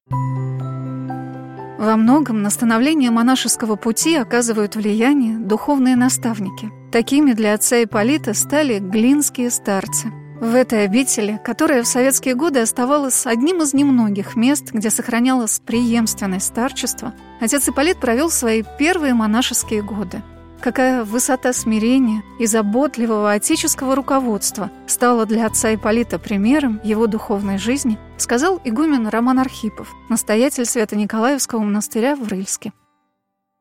Во 1.78 1.96
многом 1.96 2.42
на 2.42 2.50
становление 2.50 3.10
монашеского 3.10 3.76
пути 3.76 4.16
оказывают 4.16 4.74
влияние 4.74 5.38
духовные 5.38 5.96
наставники. 5.96 6.70
Такими 6.90 7.32
для 7.32 7.54
отца 7.54 7.82
Ипполита 7.82 8.32
стали 8.32 8.78
глинские 8.78 9.50
старцы. 9.50 10.10
В 10.40 10.54
этой 10.54 10.84
обители, 10.84 11.40
которая 11.44 11.82
в 11.82 11.86
советские 11.86 12.34
годы 12.34 12.60
оставалась 12.60 13.26
одним 13.26 13.62
из 13.62 13.72
немногих 13.72 14.34
мест, 14.34 14.72
где 14.72 14.90
сохранялось 14.90 15.60
преемственность 15.64 16.46
старчества, 16.46 17.14
отец 17.40 17.68
Ипполит 17.68 17.98
провел 17.98 18.30
свои 18.30 18.62
первые 18.78 19.14
монашеские 19.14 19.82
годы– 19.82 20.22
Какая 20.64 21.04
высота 21.04 21.52
смирения 21.52 22.22
и 22.38 22.46
заботливого 22.46 23.32
отеческого 23.32 23.94
руководства 23.94 24.70
стала 24.86 25.26
для 25.26 25.44
отца 25.44 25.74
Ипполита 25.74 26.18
примером 26.18 26.80
его 26.82 27.06
духовной 27.06 27.58
жизни, 27.58 27.98
сказал 28.16 28.58
игумен 28.64 29.06
Роман 29.08 29.40
Архипов, 29.40 29.92
настоятель 30.08 30.64
Свято-Николаевского 30.64 31.58
монастыря 31.58 32.16
в 32.16 32.26
Рыльске. 32.28 32.72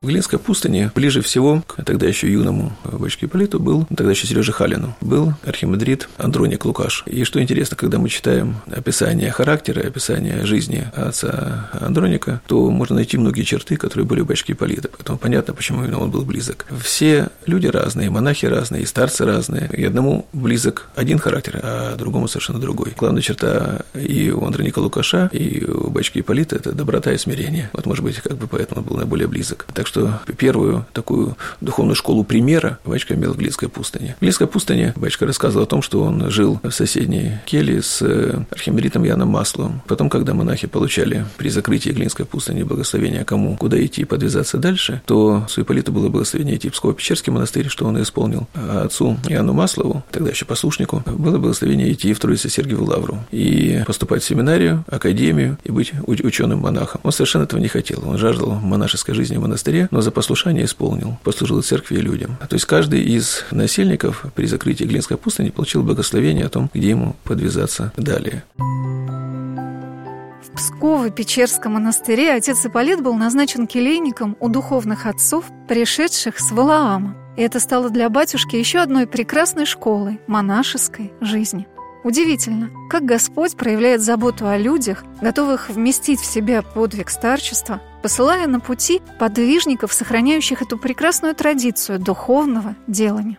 В 0.04 0.08
Глинской 0.08 0.38
пустыне 0.38 0.92
ближе 0.94 1.22
всего 1.22 1.62
к 1.66 1.82
тогда 1.82 2.06
еще 2.06 2.30
юному 2.30 2.76
батюшке 2.84 3.26
Политу 3.26 3.58
был, 3.58 3.86
тогда 3.86 4.10
еще 4.10 4.26
Сереже 4.26 4.52
Халину, 4.52 4.94
был 5.00 5.32
архимандрит 5.46 6.10
Андроник 6.18 6.66
Лукаш. 6.66 7.04
И 7.06 7.24
что 7.24 7.40
интересно, 7.40 7.74
когда 7.74 7.96
мы 7.96 8.10
читаем 8.10 8.56
описание 8.66 9.30
характера, 9.30 9.80
описание 9.80 10.44
жизни 10.44 10.86
отца 10.94 11.70
Андроника, 11.72 12.42
то 12.46 12.70
можно 12.70 12.96
найти 12.96 13.16
многие 13.16 13.44
черты, 13.44 13.78
которые 13.78 14.04
были 14.04 14.20
у 14.20 14.26
батюшки 14.26 14.52
Полита. 14.52 14.90
Поэтому 14.94 15.16
понятно, 15.16 15.54
почему 15.54 15.82
именно 15.82 15.98
он 15.98 16.10
был 16.10 16.26
близок. 16.26 16.66
Все 16.82 17.30
люди 17.46 17.68
разные, 17.68 18.10
монахи 18.10 18.44
разные, 18.44 18.82
и 18.82 18.86
старцы 18.86 19.24
разные. 19.24 19.70
И 19.72 19.82
одному 19.86 20.26
близок 20.34 20.90
один 20.96 21.18
характер, 21.18 21.60
а 21.62 21.96
другому 21.96 22.28
совершенно 22.28 22.58
другой. 22.58 22.92
Главная 22.94 23.22
черта 23.22 23.86
и 23.94 24.30
у 24.30 24.44
Андроника 24.44 24.80
Лукаша, 24.80 25.30
и 25.32 25.64
у 25.64 25.88
батюшки 25.88 26.20
Полита– 26.20 26.56
это 26.56 26.72
доброта 26.72 27.10
и 27.10 27.16
смирение. 27.16 27.70
Вот, 27.72 27.86
может 27.86 28.04
быть, 28.04 28.16
как 28.16 28.36
бы 28.36 28.46
поэтому 28.48 28.82
он 28.82 28.86
был 28.86 28.96
наиболее 28.98 29.28
близок. 29.28 29.64
Так 29.72 29.86
что 29.86 29.93
что 29.94 30.18
первую 30.36 30.84
такую 30.92 31.36
духовную 31.60 31.94
школу 31.94 32.24
примера 32.24 32.80
батюшка 32.84 33.14
имел 33.14 33.32
в 33.32 33.36
Глинской 33.36 33.68
пустыне. 33.68 34.16
В 34.18 34.22
Глинской 34.22 34.48
пустыне 34.48 34.92
батюшка 34.96 35.24
рассказывал 35.24 35.66
о 35.66 35.68
том, 35.68 35.82
что 35.82 36.02
он 36.02 36.30
жил 36.32 36.58
в 36.64 36.72
соседней 36.72 37.38
келье 37.46 37.80
с 37.80 38.02
э, 38.02 38.42
архимандритом 38.50 39.04
Яном 39.04 39.28
Масловым. 39.28 39.82
Потом, 39.86 40.10
когда 40.10 40.34
монахи 40.34 40.66
получали 40.66 41.26
при 41.36 41.48
закрытии 41.48 41.90
Глинской 41.90 42.26
пустыни 42.26 42.64
благословение 42.64 43.24
кому 43.24 43.56
куда 43.56 43.82
идти 43.84 44.02
и 44.02 44.04
подвязаться 44.04 44.58
дальше, 44.58 45.00
то 45.06 45.46
с 45.48 45.58
Ипполиту 45.58 45.92
было 45.92 46.08
благословение 46.08 46.56
идти 46.56 46.70
в 46.70 46.72
Псково-Печерский 46.72 47.30
монастырь, 47.30 47.68
что 47.68 47.86
он 47.86 47.96
и 47.96 48.02
исполнил. 48.02 48.48
А 48.54 48.82
отцу 48.86 49.16
Яну 49.28 49.52
Маслову, 49.52 50.02
тогда 50.10 50.30
еще 50.30 50.44
послушнику, 50.44 51.04
было 51.06 51.38
благословение 51.38 51.92
идти 51.92 52.12
в 52.14 52.18
Троице 52.18 52.48
Сергиеву 52.48 52.84
Лавру 52.84 53.20
и 53.30 53.84
поступать 53.86 54.24
в 54.24 54.26
семинарию, 54.26 54.84
академию 54.88 55.56
и 55.62 55.70
быть 55.70 55.92
ученым 56.08 56.58
монахом. 56.58 57.00
Он 57.04 57.12
совершенно 57.12 57.44
этого 57.44 57.60
не 57.60 57.68
хотел. 57.68 58.02
Он 58.08 58.18
жаждал 58.18 58.54
монашеской 58.54 59.14
жизни 59.14 59.36
в 59.36 59.42
монастыре, 59.42 59.73
но 59.90 60.00
за 60.00 60.10
послушание 60.10 60.64
исполнил, 60.64 61.18
послужил 61.22 61.62
церкви 61.62 61.96
и 61.96 62.00
людям. 62.00 62.36
То 62.48 62.54
есть 62.54 62.66
каждый 62.66 63.02
из 63.02 63.44
насельников 63.50 64.24
при 64.34 64.46
закрытии 64.46 64.84
Глинской 64.84 65.16
пустыни 65.16 65.50
получил 65.50 65.82
благословение 65.82 66.46
о 66.46 66.48
том, 66.48 66.70
где 66.72 66.90
ему 66.90 67.16
подвязаться 67.24 67.92
далее. 67.96 68.44
В 68.56 70.56
Псково-Печерском 70.56 71.70
монастыре 71.70 72.32
отец 72.32 72.64
Ипполит 72.64 73.02
был 73.02 73.14
назначен 73.14 73.66
келейником 73.66 74.36
у 74.40 74.48
духовных 74.48 75.06
отцов, 75.06 75.44
пришедших 75.68 76.38
с 76.38 76.52
Валаама. 76.52 77.16
И 77.36 77.42
это 77.42 77.58
стало 77.58 77.90
для 77.90 78.08
батюшки 78.08 78.54
еще 78.54 78.78
одной 78.78 79.08
прекрасной 79.08 79.66
школой 79.66 80.20
монашеской 80.28 81.12
жизни. 81.20 81.66
Удивительно, 82.04 82.70
как 82.90 83.04
Господь 83.04 83.56
проявляет 83.56 84.02
заботу 84.02 84.46
о 84.46 84.58
людях, 84.58 85.02
готовых 85.22 85.70
вместить 85.70 86.20
в 86.20 86.26
себя 86.26 86.62
подвиг 86.62 87.08
старчества, 87.08 87.80
посылая 88.04 88.46
на 88.46 88.60
пути 88.60 89.00
подвижников, 89.18 89.94
сохраняющих 89.94 90.60
эту 90.60 90.76
прекрасную 90.76 91.34
традицию 91.34 91.98
духовного 91.98 92.76
делания. 92.86 93.38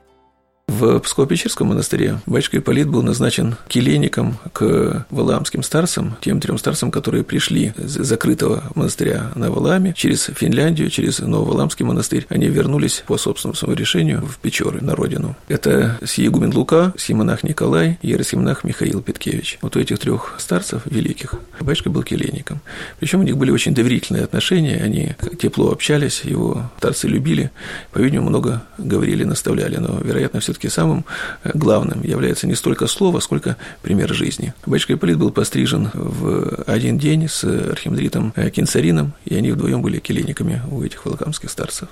В 0.68 0.98
Псково-Печерском 0.98 1.66
монастыре 1.66 2.20
батюшка 2.26 2.58
Ипполит 2.58 2.90
был 2.90 3.04
назначен 3.04 3.56
келейником 3.68 4.40
к 4.52 5.06
валаамским 5.12 5.62
старцам, 5.62 6.18
тем 6.22 6.42
трем 6.42 6.58
старцам, 6.58 6.90
которые 6.90 7.24
пришли 7.24 7.72
из 7.78 7.92
закрытого 7.92 8.64
монастыря 8.74 9.32
на 9.36 9.52
Валааме 9.52 9.94
через 9.96 10.24
Финляндию, 10.36 10.90
через 10.90 11.20
Нововаламский 11.20 11.86
монастырь. 11.86 12.26
Они 12.30 12.48
вернулись 12.48 13.04
по 13.06 13.18
собственному 13.18 13.56
своему 13.56 13.78
решению 13.78 14.22
в 14.26 14.40
Печоры, 14.40 14.82
на 14.82 14.96
родину. 14.96 15.38
Это 15.48 16.00
сиегумен 16.04 16.52
Лука, 16.52 16.94
симонах 16.98 17.44
Николай 17.44 18.00
и 18.02 18.10
еросимонах 18.10 18.64
Михаил 18.64 19.02
Петкевич. 19.04 19.60
Вот 19.62 19.76
у 19.76 19.80
этих 19.80 20.00
трех 20.00 20.34
старцев 20.40 20.82
великих 20.86 21.36
батюшка 21.60 21.92
был 21.92 22.02
келейником. 22.02 22.60
Причем 23.00 23.20
у 23.20 23.24
них 23.24 23.38
были 23.38 23.52
очень 23.52 23.76
доверительные 23.76 24.24
отношения, 24.24 24.82
они 24.84 25.16
тепло 25.40 25.72
общались, 25.72 26.22
его 26.24 26.72
старцы 26.80 27.08
любили, 27.08 27.52
по-видимому, 27.92 28.30
много 28.30 28.64
говорили, 28.80 29.24
наставляли, 29.24 29.78
но, 29.78 30.00
вероятно, 30.00 30.40
все 30.40 30.55
все-таки 30.56 30.70
самым 30.70 31.06
э, 31.44 31.52
главным 31.54 32.02
является 32.04 32.48
не 32.48 32.56
столько 32.56 32.88
слово, 32.88 33.20
сколько 33.20 33.58
пример 33.82 34.14
жизни. 34.14 34.54
Батюшка 34.66 34.94
Ипполит 34.94 35.18
был 35.18 35.32
пострижен 35.32 35.90
в 35.94 36.64
один 36.66 36.98
день 36.98 37.28
с 37.28 37.44
архимандритом 37.44 38.34
э, 38.36 38.50
Кинцарином, 38.50 39.14
и 39.26 39.36
они 39.36 39.52
вдвоем 39.52 39.82
были 39.82 40.00
келейниками 40.00 40.62
у 40.72 40.82
этих 40.82 41.06
волокамских 41.06 41.50
старцев. 41.50 41.90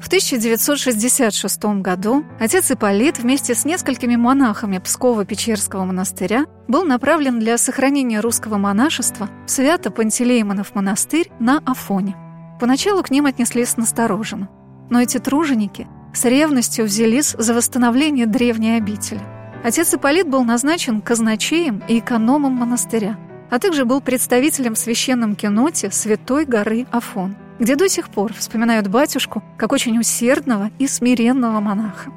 В 0.00 0.06
1966 0.08 1.64
году 1.82 2.24
отец 2.40 2.70
Ипполит 2.70 3.18
вместе 3.18 3.54
с 3.54 3.64
несколькими 3.66 4.16
монахами 4.16 4.78
Псково-Печерского 4.78 5.84
монастыря 5.84 6.46
был 6.66 6.84
направлен 6.84 7.38
для 7.38 7.58
сохранения 7.58 8.20
русского 8.20 8.56
монашества 8.56 9.28
в 9.46 9.50
Свято-Пантелеймонов 9.50 10.74
монастырь 10.74 11.30
на 11.38 11.58
Афоне– 11.58 12.16
Поначалу 12.60 13.02
к 13.02 13.10
ним 13.10 13.26
отнеслись 13.26 13.76
настороженно. 13.76 14.48
Но 14.90 15.00
эти 15.00 15.18
труженики 15.18 15.86
с 16.12 16.24
ревностью 16.24 16.84
взялись 16.84 17.34
за 17.38 17.54
восстановление 17.54 18.26
древней 18.26 18.76
обители. 18.76 19.20
Отец 19.62 19.92
Ипполит 19.94 20.28
был 20.28 20.44
назначен 20.44 21.00
казначеем 21.00 21.82
и 21.88 21.98
экономом 21.98 22.52
монастыря, 22.52 23.18
а 23.50 23.58
также 23.58 23.84
был 23.84 24.00
представителем 24.00 24.74
в 24.74 24.78
священном 24.78 25.36
киноте 25.36 25.90
Святой 25.90 26.44
горы 26.44 26.86
Афон. 26.90 27.36
где 27.58 27.74
до 27.74 27.88
сих 27.88 28.08
пор 28.08 28.32
вспоминают 28.34 28.86
батюшку 28.86 29.42
как 29.56 29.72
очень 29.72 29.98
усердного 29.98 30.70
и 30.78 30.86
смиренного 30.86 31.58
монаха. 31.58 32.12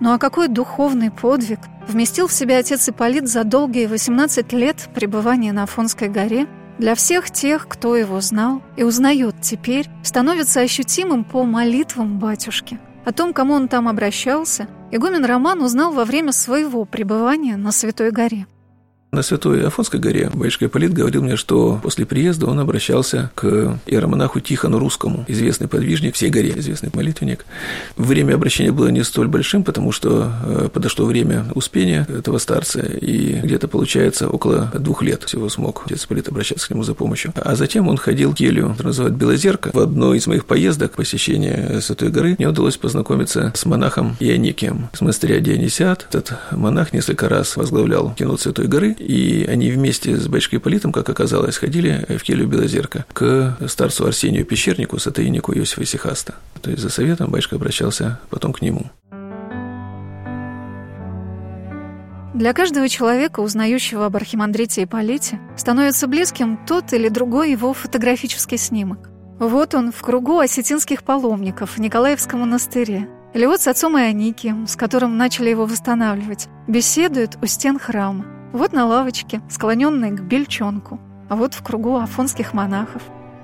Ну 0.00 0.12
а 0.12 0.18
какой 0.18 0.48
духовный 0.48 1.10
подвиг 1.10 1.60
вместил 1.88 2.26
в 2.26 2.32
себя 2.32 2.58
отец 2.58 2.88
Ипполит 2.88 3.26
за 3.26 3.44
долгие 3.44 3.86
18 3.86 4.52
лет 4.52 4.90
пребывания 4.94 5.52
на 5.52 5.62
Афонской 5.62 6.08
горе 6.08 6.46
для 6.82 6.96
всех 6.96 7.30
тех, 7.30 7.68
кто 7.68 7.94
его 7.94 8.20
знал 8.20 8.60
и 8.76 8.82
узнает 8.82 9.36
теперь, 9.40 9.86
становится 10.02 10.62
ощутимым 10.62 11.22
по 11.22 11.44
молитвам 11.44 12.18
батюшки. 12.18 12.80
О 13.04 13.12
том, 13.12 13.32
кому 13.32 13.54
он 13.54 13.68
там 13.68 13.86
обращался, 13.86 14.66
игумен 14.90 15.24
Роман 15.24 15.62
узнал 15.62 15.92
во 15.92 16.04
время 16.04 16.32
своего 16.32 16.84
пребывания 16.84 17.56
на 17.56 17.70
Святой 17.70 18.10
горе. 18.10 18.48
На 19.14 19.20
Святой 19.20 19.66
Афонской 19.66 20.00
горе 20.00 20.30
батюшка 20.32 20.64
Ипполит 20.64 20.94
говорил 20.94 21.22
мне, 21.22 21.36
что 21.36 21.78
после 21.82 22.06
приезда 22.06 22.46
он 22.46 22.58
обращался 22.58 23.30
к 23.34 23.78
иеромонаху 23.84 24.40
Тихону 24.40 24.78
Русскому, 24.78 25.26
известный 25.28 25.68
подвижник 25.68 26.14
всей 26.14 26.30
горе, 26.30 26.54
известный 26.56 26.88
молитвенник. 26.94 27.44
Время 27.98 28.36
обращения 28.36 28.72
было 28.72 28.88
не 28.88 29.04
столь 29.04 29.28
большим, 29.28 29.64
потому 29.64 29.92
что 29.92 30.32
э, 30.42 30.68
подошло 30.72 31.04
время 31.04 31.44
успения 31.54 32.06
этого 32.08 32.38
старца, 32.38 32.80
и 32.80 33.34
где-то, 33.34 33.68
получается, 33.68 34.30
около 34.30 34.72
двух 34.78 35.02
лет 35.02 35.24
всего 35.24 35.50
смог 35.50 35.82
отец 35.84 36.06
Ипполит 36.06 36.28
обращаться 36.28 36.66
к 36.66 36.70
нему 36.70 36.82
за 36.82 36.94
помощью. 36.94 37.34
А 37.36 37.54
затем 37.54 37.88
он 37.88 37.98
ходил 37.98 38.32
к 38.32 38.38
который 38.38 38.86
называют 38.86 39.14
Белозерка. 39.14 39.72
В 39.74 39.78
одной 39.78 40.16
из 40.16 40.26
моих 40.26 40.46
поездок 40.46 40.92
посещения 40.92 41.80
Святой 41.82 42.08
горы 42.08 42.34
мне 42.38 42.48
удалось 42.48 42.78
познакомиться 42.78 43.52
с 43.54 43.66
монахом 43.66 44.16
Ионикием 44.20 44.88
с 44.94 45.02
монастыря 45.02 45.38
Дионисиат. 45.40 46.06
Этот 46.08 46.32
монах 46.52 46.94
несколько 46.94 47.28
раз 47.28 47.58
возглавлял 47.58 48.14
кино 48.14 48.38
Святой 48.38 48.68
горы, 48.68 48.96
и 49.02 49.44
они 49.44 49.70
вместе 49.70 50.16
с 50.16 50.28
батюшкой 50.28 50.60
Политом, 50.60 50.92
как 50.92 51.08
оказалось, 51.08 51.56
ходили 51.56 52.06
в 52.08 52.22
келью 52.22 52.46
Белозерка 52.46 53.04
к 53.12 53.58
старцу 53.66 54.06
Арсению 54.06 54.44
Пещернику, 54.44 54.98
сатаинику 54.98 55.52
Иосифа 55.52 55.84
Сихаста. 55.84 56.34
То 56.60 56.70
есть 56.70 56.82
за 56.82 56.88
советом 56.88 57.30
батюшка 57.30 57.56
обращался 57.56 58.20
потом 58.30 58.52
к 58.52 58.62
нему. 58.62 58.90
Для 62.34 62.54
каждого 62.54 62.88
человека, 62.88 63.40
узнающего 63.40 64.06
об 64.06 64.16
архимандрите 64.16 64.84
Ипполите, 64.84 65.38
становится 65.56 66.06
близким 66.06 66.58
тот 66.66 66.92
или 66.94 67.08
другой 67.08 67.50
его 67.50 67.74
фотографический 67.74 68.56
снимок. 68.56 69.10
Вот 69.38 69.74
он 69.74 69.92
в 69.92 70.00
кругу 70.00 70.38
осетинских 70.38 71.02
паломников 71.02 71.76
в 71.76 71.78
Николаевском 71.78 72.40
монастыре. 72.40 73.08
Или 73.34 73.46
вот 73.46 73.60
с 73.60 73.66
отцом 73.66 73.98
Ионикием, 73.98 74.66
с 74.66 74.76
которым 74.76 75.16
начали 75.16 75.50
его 75.50 75.66
восстанавливать, 75.66 76.48
беседует 76.68 77.36
у 77.42 77.46
стен 77.46 77.78
храма. 77.78 78.41
Вот 78.52 78.72
на 78.72 78.86
лавочке, 78.86 79.40
склоненной 79.48 80.10
к 80.10 80.20
бельчонку, 80.20 81.00
а 81.28 81.36
вот 81.36 81.54
в 81.54 81.62
кругу 81.62 81.96
афонских 81.96 82.52
монахов. 82.52 83.02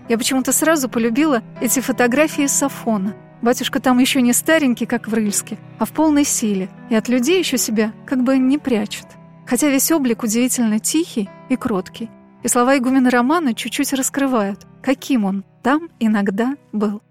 Я 0.09 0.18
почему-то 0.18 0.53
сразу 0.53 0.88
полюбила 0.88 1.42
эти 1.61 1.81
фотографии 1.81 2.47
с 2.47 2.62
Афона. 2.62 3.14
Батюшка 3.40 3.81
там 3.81 3.99
еще 3.99 4.21
не 4.21 4.33
старенький, 4.33 4.87
как 4.87 5.09
в 5.09 5.14
Рыльске, 5.14 5.59
а 5.79 5.87
в 5.87 5.92
полной 5.92 6.25
силе, 6.25 6.68
и 6.90 6.94
от 6.94 7.09
людей 7.09 7.38
еще 7.38 7.57
себя 7.57 7.92
как 8.05 8.23
бы 8.23 8.37
не 8.37 8.59
прячет. 8.59 9.07
Хотя 9.47 9.68
весь 9.68 9.90
облик 9.92 10.23
удивительно 10.23 10.79
тихий 10.79 11.31
и 11.49 11.57
кроткий. 11.57 12.11
И 12.42 12.49
слова 12.49 12.77
игумена 12.77 13.11
Романа 13.11 13.55
чуть-чуть 13.55 13.92
раскрывают, 13.94 14.66
каким 14.83 15.25
он 15.25 15.44
там 15.62 15.88
иногда 15.99 16.57
был. 16.73 17.03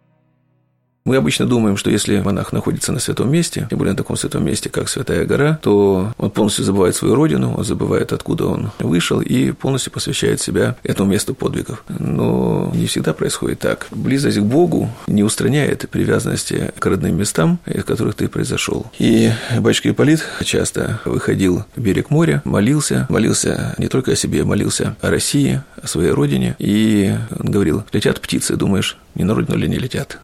Мы 1.08 1.16
обычно 1.16 1.46
думаем, 1.46 1.78
что 1.78 1.90
если 1.90 2.20
монах 2.20 2.52
находится 2.52 2.92
на 2.92 3.00
святом 3.00 3.32
месте, 3.32 3.66
тем 3.70 3.80
более 3.80 3.94
на 3.94 3.98
таком 3.98 4.18
святом 4.18 4.44
месте, 4.44 4.70
как 4.70 4.90
Святая 4.90 5.24
гора, 5.24 5.58
то 5.64 6.14
он 6.18 6.32
полностью 6.32 6.66
забывает 6.66 6.98
свою 6.98 7.16
родину, 7.16 7.56
он 7.56 7.64
забывает, 7.64 8.12
откуда 8.12 8.48
он 8.48 8.72
вышел, 8.80 9.22
и 9.22 9.52
полностью 9.52 9.94
посвящает 9.94 10.42
себя 10.42 10.76
этому 10.84 11.10
месту 11.10 11.34
подвигов. 11.34 11.86
Но 11.88 12.74
не 12.76 12.88
всегда 12.88 13.14
происходит 13.14 13.60
так. 13.60 13.88
Близость 13.90 14.40
к 14.40 14.42
Богу 14.42 14.90
не 15.08 15.24
устраняет 15.24 15.90
привязанности 15.90 16.74
к 16.78 16.86
родным 16.86 17.16
местам, 17.16 17.60
из 17.66 17.86
которых 17.86 18.16
ты 18.16 18.28
произошел. 18.28 18.88
И 19.00 19.32
батюшка 19.60 19.92
Ипполит 19.92 20.26
часто 20.44 21.00
выходил 21.06 21.64
в 21.78 21.82
берег 21.82 22.10
моря, 22.10 22.42
молился, 22.44 23.06
молился 23.08 23.76
не 23.78 23.88
только 23.88 24.12
о 24.12 24.16
себе, 24.18 24.44
молился 24.44 24.98
о 25.00 25.10
России, 25.10 25.62
о 25.82 25.88
своей 25.88 26.12
родине, 26.12 26.58
и 26.60 27.16
он 27.40 27.50
говорил, 27.50 27.86
летят 27.94 28.20
птицы, 28.20 28.58
думаешь, 28.58 28.98
не 29.16 29.24
на 29.24 29.36
родину 29.36 29.56
ли 29.56 29.70
не 29.70 29.78
летят? 29.78 30.20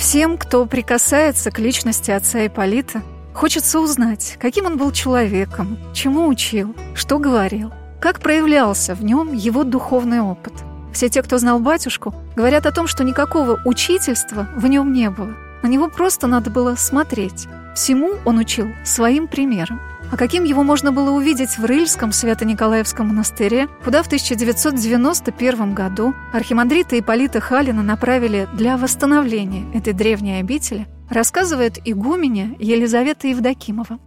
Всем, 0.00 0.38
кто 0.38 0.64
прикасается 0.64 1.50
к 1.50 1.58
личности 1.58 2.10
отца 2.10 2.46
Ипполита, 2.46 3.02
хочется 3.34 3.78
узнать, 3.80 4.38
каким 4.40 4.64
он 4.64 4.78
был 4.78 4.92
человеком, 4.92 5.78
чему 5.92 6.26
учил, 6.26 6.74
что 6.94 7.18
говорил, 7.18 7.70
как 8.00 8.20
проявлялся 8.20 8.94
в 8.94 9.04
нем 9.04 9.34
его 9.34 9.62
духовный 9.62 10.22
опыт. 10.22 10.54
Все 10.94 11.10
те, 11.10 11.22
кто 11.22 11.36
знал 11.36 11.58
батюшку, 11.58 12.14
говорят 12.34 12.64
о 12.64 12.72
том, 12.72 12.86
что 12.86 13.04
никакого 13.04 13.60
учительства 13.66 14.48
в 14.56 14.66
нем 14.68 14.94
не 14.94 15.10
было. 15.10 15.36
На 15.62 15.66
него 15.68 15.88
просто 15.88 16.26
надо 16.26 16.48
было 16.50 16.76
смотреть. 16.76 17.46
Всему 17.74 18.14
он 18.24 18.38
учил 18.38 18.68
своим 18.84 19.28
примером. 19.28 19.82
А 20.10 20.16
каким 20.16 20.42
его 20.42 20.64
можно 20.64 20.90
было 20.90 21.10
увидеть 21.10 21.56
в 21.56 21.64
Рыльском 21.64 22.10
Свято-Николаевском 22.10 23.08
монастыре, 23.08 23.68
куда 23.84 24.02
в 24.02 24.06
1991 24.06 25.72
году 25.72 26.14
архимандрита 26.32 26.98
Ипполита 26.98 27.40
Халина 27.40 27.82
направили 27.82 28.48
для 28.52 28.76
восстановления 28.76 29.66
этой 29.72 29.92
древней 29.92 30.40
обители, 30.40 30.88
рассказывает 31.08 31.78
игуменя 31.84 32.56
Елизавета 32.58 33.28
Евдокимова. 33.28 34.00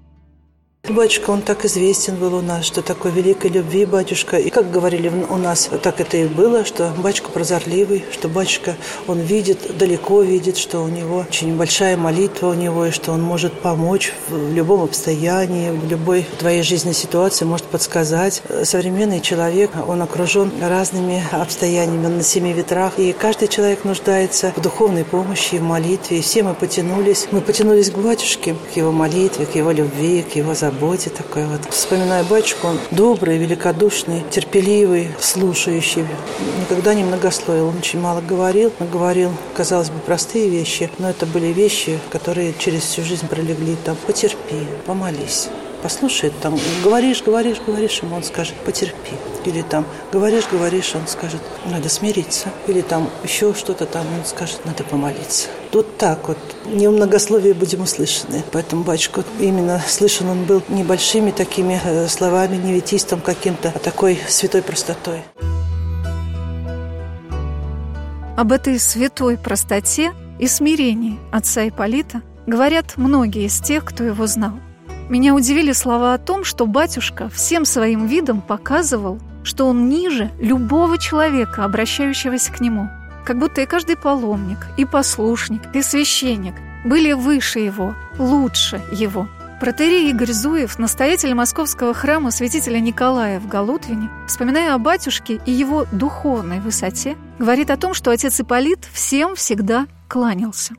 Батюшка, 0.89 1.29
он 1.29 1.41
так 1.41 1.63
известен 1.63 2.17
был 2.17 2.35
у 2.35 2.41
нас, 2.41 2.65
что 2.65 2.81
такой 2.81 3.11
великой 3.11 3.51
любви 3.51 3.85
батюшка. 3.85 4.35
И 4.35 4.49
как 4.49 4.69
говорили 4.69 5.09
у 5.29 5.37
нас, 5.37 5.69
так 5.81 6.01
это 6.01 6.17
и 6.17 6.27
было, 6.27 6.65
что 6.65 6.91
батюшка 6.97 7.29
прозорливый, 7.29 8.03
что 8.11 8.27
батюшка, 8.27 8.75
он 9.07 9.21
видит, 9.21 9.77
далеко 9.77 10.21
видит, 10.23 10.57
что 10.57 10.81
у 10.81 10.89
него 10.89 11.25
очень 11.29 11.55
большая 11.55 11.95
молитва 11.95 12.49
у 12.49 12.53
него, 12.53 12.87
и 12.87 12.91
что 12.91 13.13
он 13.13 13.21
может 13.21 13.61
помочь 13.61 14.11
в 14.27 14.53
любом 14.53 14.83
обстоянии, 14.83 15.69
в 15.69 15.89
любой 15.89 16.27
твоей 16.37 16.63
жизненной 16.63 16.95
ситуации, 16.95 17.45
может 17.45 17.67
подсказать. 17.67 18.43
Современный 18.65 19.21
человек, 19.21 19.71
он 19.87 20.01
окружен 20.01 20.51
разными 20.61 21.23
обстояниями 21.31 22.07
на 22.07 22.23
семи 22.23 22.51
ветрах, 22.51 22.99
и 22.99 23.13
каждый 23.13 23.47
человек 23.47 23.85
нуждается 23.85 24.51
в 24.57 24.61
духовной 24.61 25.05
помощи, 25.05 25.55
в 25.55 25.63
молитве. 25.63 26.19
И 26.19 26.21
все 26.21 26.43
мы 26.43 26.53
потянулись, 26.53 27.29
мы 27.31 27.39
потянулись 27.39 27.89
к 27.89 27.97
батюшке, 27.97 28.57
к 28.73 28.75
его 28.75 28.91
молитве, 28.91 29.45
к 29.45 29.55
его 29.55 29.71
любви, 29.71 30.23
к 30.23 30.35
его 30.35 30.53
заботе 30.53 30.72
заботе 30.73 31.09
такой 31.09 31.45
вот. 31.45 31.61
Вспоминая 31.69 32.23
батюшку, 32.23 32.67
он 32.67 32.79
добрый, 32.91 33.37
великодушный, 33.37 34.23
терпеливый, 34.29 35.09
слушающий. 35.19 36.05
Никогда 36.61 36.93
не 36.93 37.03
многословил, 37.03 37.67
он 37.67 37.77
очень 37.77 37.99
мало 37.99 38.21
говорил. 38.21 38.71
Он 38.79 38.87
говорил, 38.87 39.31
казалось 39.55 39.89
бы, 39.89 39.99
простые 39.99 40.49
вещи, 40.49 40.89
но 40.97 41.09
это 41.09 41.25
были 41.25 41.47
вещи, 41.47 41.99
которые 42.11 42.53
через 42.57 42.81
всю 42.81 43.03
жизнь 43.03 43.27
пролегли. 43.27 43.75
Там, 43.85 43.95
потерпи, 44.07 44.65
помолись 44.85 45.49
послушает, 45.83 46.33
там, 46.41 46.57
говоришь, 46.81 47.21
говоришь, 47.21 47.57
говоришь, 47.65 47.99
ему 48.01 48.15
он 48.15 48.23
скажет, 48.23 48.55
потерпи. 48.65 49.11
Или 49.45 49.61
там, 49.61 49.85
говоришь, 50.13 50.45
говоришь, 50.49 50.95
он 50.95 51.05
скажет, 51.07 51.41
надо 51.65 51.89
смириться. 51.89 52.49
Или 52.67 52.79
там 52.81 53.09
еще 53.23 53.53
что-то 53.53 53.85
там, 53.85 54.05
он 54.17 54.25
скажет, 54.25 54.61
надо 54.65 54.83
помолиться. 54.85 55.49
Вот 55.73 55.97
так 55.97 56.29
вот, 56.29 56.37
не 56.65 56.87
в 56.87 56.91
многословии 56.91 57.51
будем 57.51 57.81
услышаны. 57.81 58.43
Поэтому 58.53 58.83
батюшка 58.83 59.25
именно 59.39 59.81
слышан 59.85 60.29
он 60.29 60.45
был 60.45 60.63
небольшими 60.69 61.31
такими 61.31 61.81
э, 61.83 62.07
словами, 62.07 62.55
не 62.55 62.73
ветистом 62.73 63.19
каким-то, 63.19 63.73
а 63.75 63.79
такой 63.79 64.17
святой 64.29 64.61
простотой. 64.61 65.21
Об 68.37 68.51
этой 68.53 68.79
святой 68.79 69.37
простоте 69.37 70.13
и 70.39 70.47
смирении 70.47 71.19
отца 71.31 71.67
Ипполита 71.67 72.21
говорят 72.47 72.93
многие 72.95 73.45
из 73.45 73.59
тех, 73.59 73.83
кто 73.83 74.03
его 74.05 74.25
знал. 74.27 74.53
Меня 75.09 75.35
удивили 75.35 75.73
слова 75.73 76.13
о 76.13 76.17
том, 76.17 76.43
что 76.43 76.65
батюшка 76.65 77.29
всем 77.29 77.65
своим 77.65 78.07
видом 78.07 78.41
показывал, 78.41 79.19
что 79.43 79.67
он 79.67 79.89
ниже 79.89 80.31
любого 80.39 80.97
человека, 80.97 81.65
обращающегося 81.65 82.51
к 82.51 82.61
нему. 82.61 82.89
Как 83.25 83.37
будто 83.37 83.61
и 83.61 83.65
каждый 83.65 83.97
паломник, 83.97 84.59
и 84.77 84.85
послушник, 84.85 85.61
и 85.73 85.81
священник 85.81 86.55
были 86.85 87.13
выше 87.13 87.59
его, 87.59 87.95
лучше 88.17 88.81
его. 88.91 89.27
Протерей 89.59 90.09
Игорь 90.09 90.31
Зуев, 90.31 90.77
настоятель 90.77 91.33
московского 91.33 91.93
храма 91.93 92.31
святителя 92.31 92.79
Николая 92.79 93.39
в 93.39 93.47
Галутвине, 93.47 94.09
вспоминая 94.27 94.73
о 94.73 94.77
батюшке 94.77 95.39
и 95.45 95.51
его 95.51 95.85
духовной 95.91 96.59
высоте, 96.59 97.15
говорит 97.39 97.69
о 97.71 97.77
том, 97.77 97.93
что 97.93 98.11
отец 98.11 98.39
Ипполит 98.41 98.79
всем 98.91 99.35
всегда 99.35 99.87
кланялся. 100.09 100.75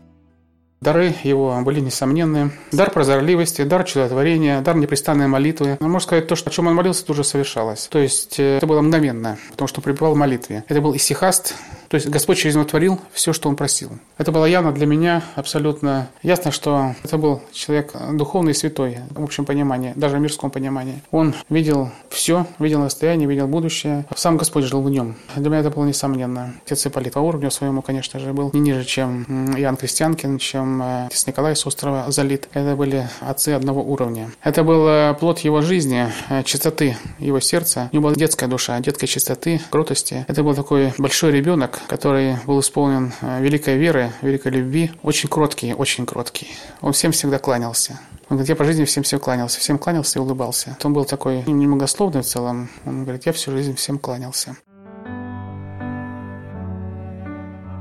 Дары 0.80 1.14
его 1.22 1.58
были 1.62 1.80
несомненные. 1.80 2.50
Дар 2.70 2.90
прозорливости, 2.90 3.62
дар 3.62 3.84
чудотворения, 3.84 4.60
дар 4.60 4.76
непрестанной 4.76 5.28
молитвы. 5.28 5.78
Но 5.80 5.88
можно 5.88 6.06
сказать, 6.06 6.26
то, 6.26 6.36
что, 6.36 6.50
о 6.50 6.52
чем 6.52 6.66
он 6.66 6.74
молился, 6.74 7.06
тоже 7.06 7.24
совершалось. 7.24 7.86
То 7.88 7.98
есть 7.98 8.38
э, 8.38 8.58
это 8.58 8.66
было 8.66 8.82
мгновенно, 8.82 9.38
потому 9.52 9.68
что 9.68 9.80
он 9.80 9.84
пребывал 9.84 10.14
в 10.14 10.18
молитве. 10.18 10.64
Это 10.68 10.80
был 10.80 10.94
исихаст, 10.94 11.54
То 11.94 11.96
есть 11.96 12.08
Господь 12.08 12.38
через 12.38 12.56
него 12.56 12.64
творил 12.64 13.00
все, 13.12 13.32
что 13.32 13.48
он 13.48 13.54
просил. 13.54 13.92
Это 14.18 14.32
было 14.32 14.46
явно 14.46 14.72
для 14.72 14.84
меня 14.84 15.22
абсолютно 15.36 16.08
ясно, 16.24 16.50
что 16.50 16.96
это 17.04 17.18
был 17.18 17.40
человек 17.52 17.92
духовный 18.14 18.50
и 18.50 18.54
святой, 18.54 18.98
в 19.10 19.22
общем 19.22 19.44
понимании, 19.44 19.92
даже 19.94 20.16
в 20.16 20.20
мирском 20.20 20.50
понимании. 20.50 21.04
Он 21.12 21.36
видел 21.48 21.92
все, 22.08 22.48
видел 22.58 22.80
настояние, 22.80 23.28
видел 23.28 23.46
будущее. 23.46 24.06
Сам 24.16 24.38
Господь 24.38 24.64
жил 24.64 24.82
в 24.82 24.90
нем. 24.90 25.14
Для 25.36 25.48
меня 25.48 25.60
это 25.60 25.70
было 25.70 25.84
несомненно. 25.84 26.54
Отец 26.66 26.84
Ипполит 26.84 27.12
по 27.12 27.20
уровню 27.20 27.52
своему, 27.52 27.80
конечно 27.80 28.18
же, 28.18 28.32
был 28.32 28.50
не 28.52 28.58
ниже, 28.58 28.84
чем 28.84 29.54
Иоанн 29.56 29.76
Крестьянкин, 29.76 30.38
чем 30.38 30.82
э, 30.82 31.06
отец 31.06 31.28
Николай 31.28 31.54
с 31.54 31.64
острова 31.64 32.10
Залит. 32.10 32.48
Это 32.54 32.74
были 32.74 33.08
отцы 33.20 33.50
одного 33.50 33.84
уровня. 33.84 34.32
Это 34.42 34.64
был 34.64 34.84
э, 34.88 35.14
плод 35.14 35.38
его 35.38 35.62
жизни, 35.62 36.08
э, 36.28 36.42
чистоты 36.42 36.96
его 37.20 37.38
сердца. 37.38 37.88
У 37.92 37.94
него 37.94 38.08
была 38.08 38.16
детская 38.16 38.48
душа, 38.48 38.80
детской 38.80 39.06
чистоты, 39.06 39.60
кротости. 39.70 40.24
Это 40.26 40.42
был 40.42 40.56
такой 40.56 40.92
большой 40.98 41.30
ребенок, 41.30 41.82
который 41.88 42.36
был 42.46 42.60
исполнен 42.60 43.12
великой 43.40 43.76
веры, 43.76 44.12
великой 44.22 44.52
любви. 44.52 44.92
Очень 45.02 45.28
кроткий, 45.28 45.74
очень 45.74 46.06
кроткий. 46.06 46.48
Он 46.80 46.92
всем 46.92 47.12
всегда 47.12 47.38
кланялся. 47.38 48.00
Он 48.30 48.36
говорит, 48.36 48.48
я 48.48 48.56
по 48.56 48.64
жизни 48.64 48.84
всем 48.84 49.02
всем 49.02 49.20
кланялся, 49.20 49.60
всем 49.60 49.78
кланялся 49.78 50.18
и 50.18 50.22
улыбался. 50.22 50.76
Он 50.82 50.94
был 50.94 51.04
такой 51.04 51.42
немногословный 51.42 52.22
в 52.22 52.26
целом. 52.26 52.70
Он 52.86 53.04
говорит, 53.04 53.26
я 53.26 53.32
всю 53.32 53.50
жизнь 53.50 53.74
всем 53.74 53.98
кланялся. 53.98 54.56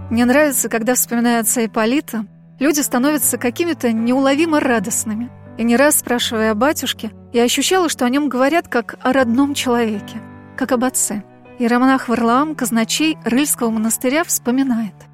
Мне 0.10 0.26
нравится, 0.26 0.70
когда, 0.70 0.96
вспоминая 0.96 1.40
отца 1.40 1.66
Ипполита, 1.66 2.26
люди 2.60 2.82
становятся 2.82 3.38
какими-то 3.38 3.92
неуловимо 3.92 4.60
радостными. 4.60 5.32
И 5.58 5.64
не 5.64 5.76
раз 5.76 5.98
спрашивая 5.98 6.52
о 6.52 6.56
батюшке, 6.56 7.12
я 7.32 7.44
ощущала, 7.44 7.90
что 7.90 8.06
о 8.06 8.10
нем 8.10 8.28
говорят 8.28 8.68
как 8.68 8.96
о 9.02 9.14
родном 9.14 9.54
человеке, 9.54 10.22
как 10.58 10.72
об 10.72 10.84
отце. 10.84 11.24
И 11.64 11.68
романах 11.68 12.10
Варлаам, 12.10 12.56
казначей 12.56 13.18
Рыльского 13.24 13.70
монастыря, 13.70 14.26
вспоминает– 14.26 14.96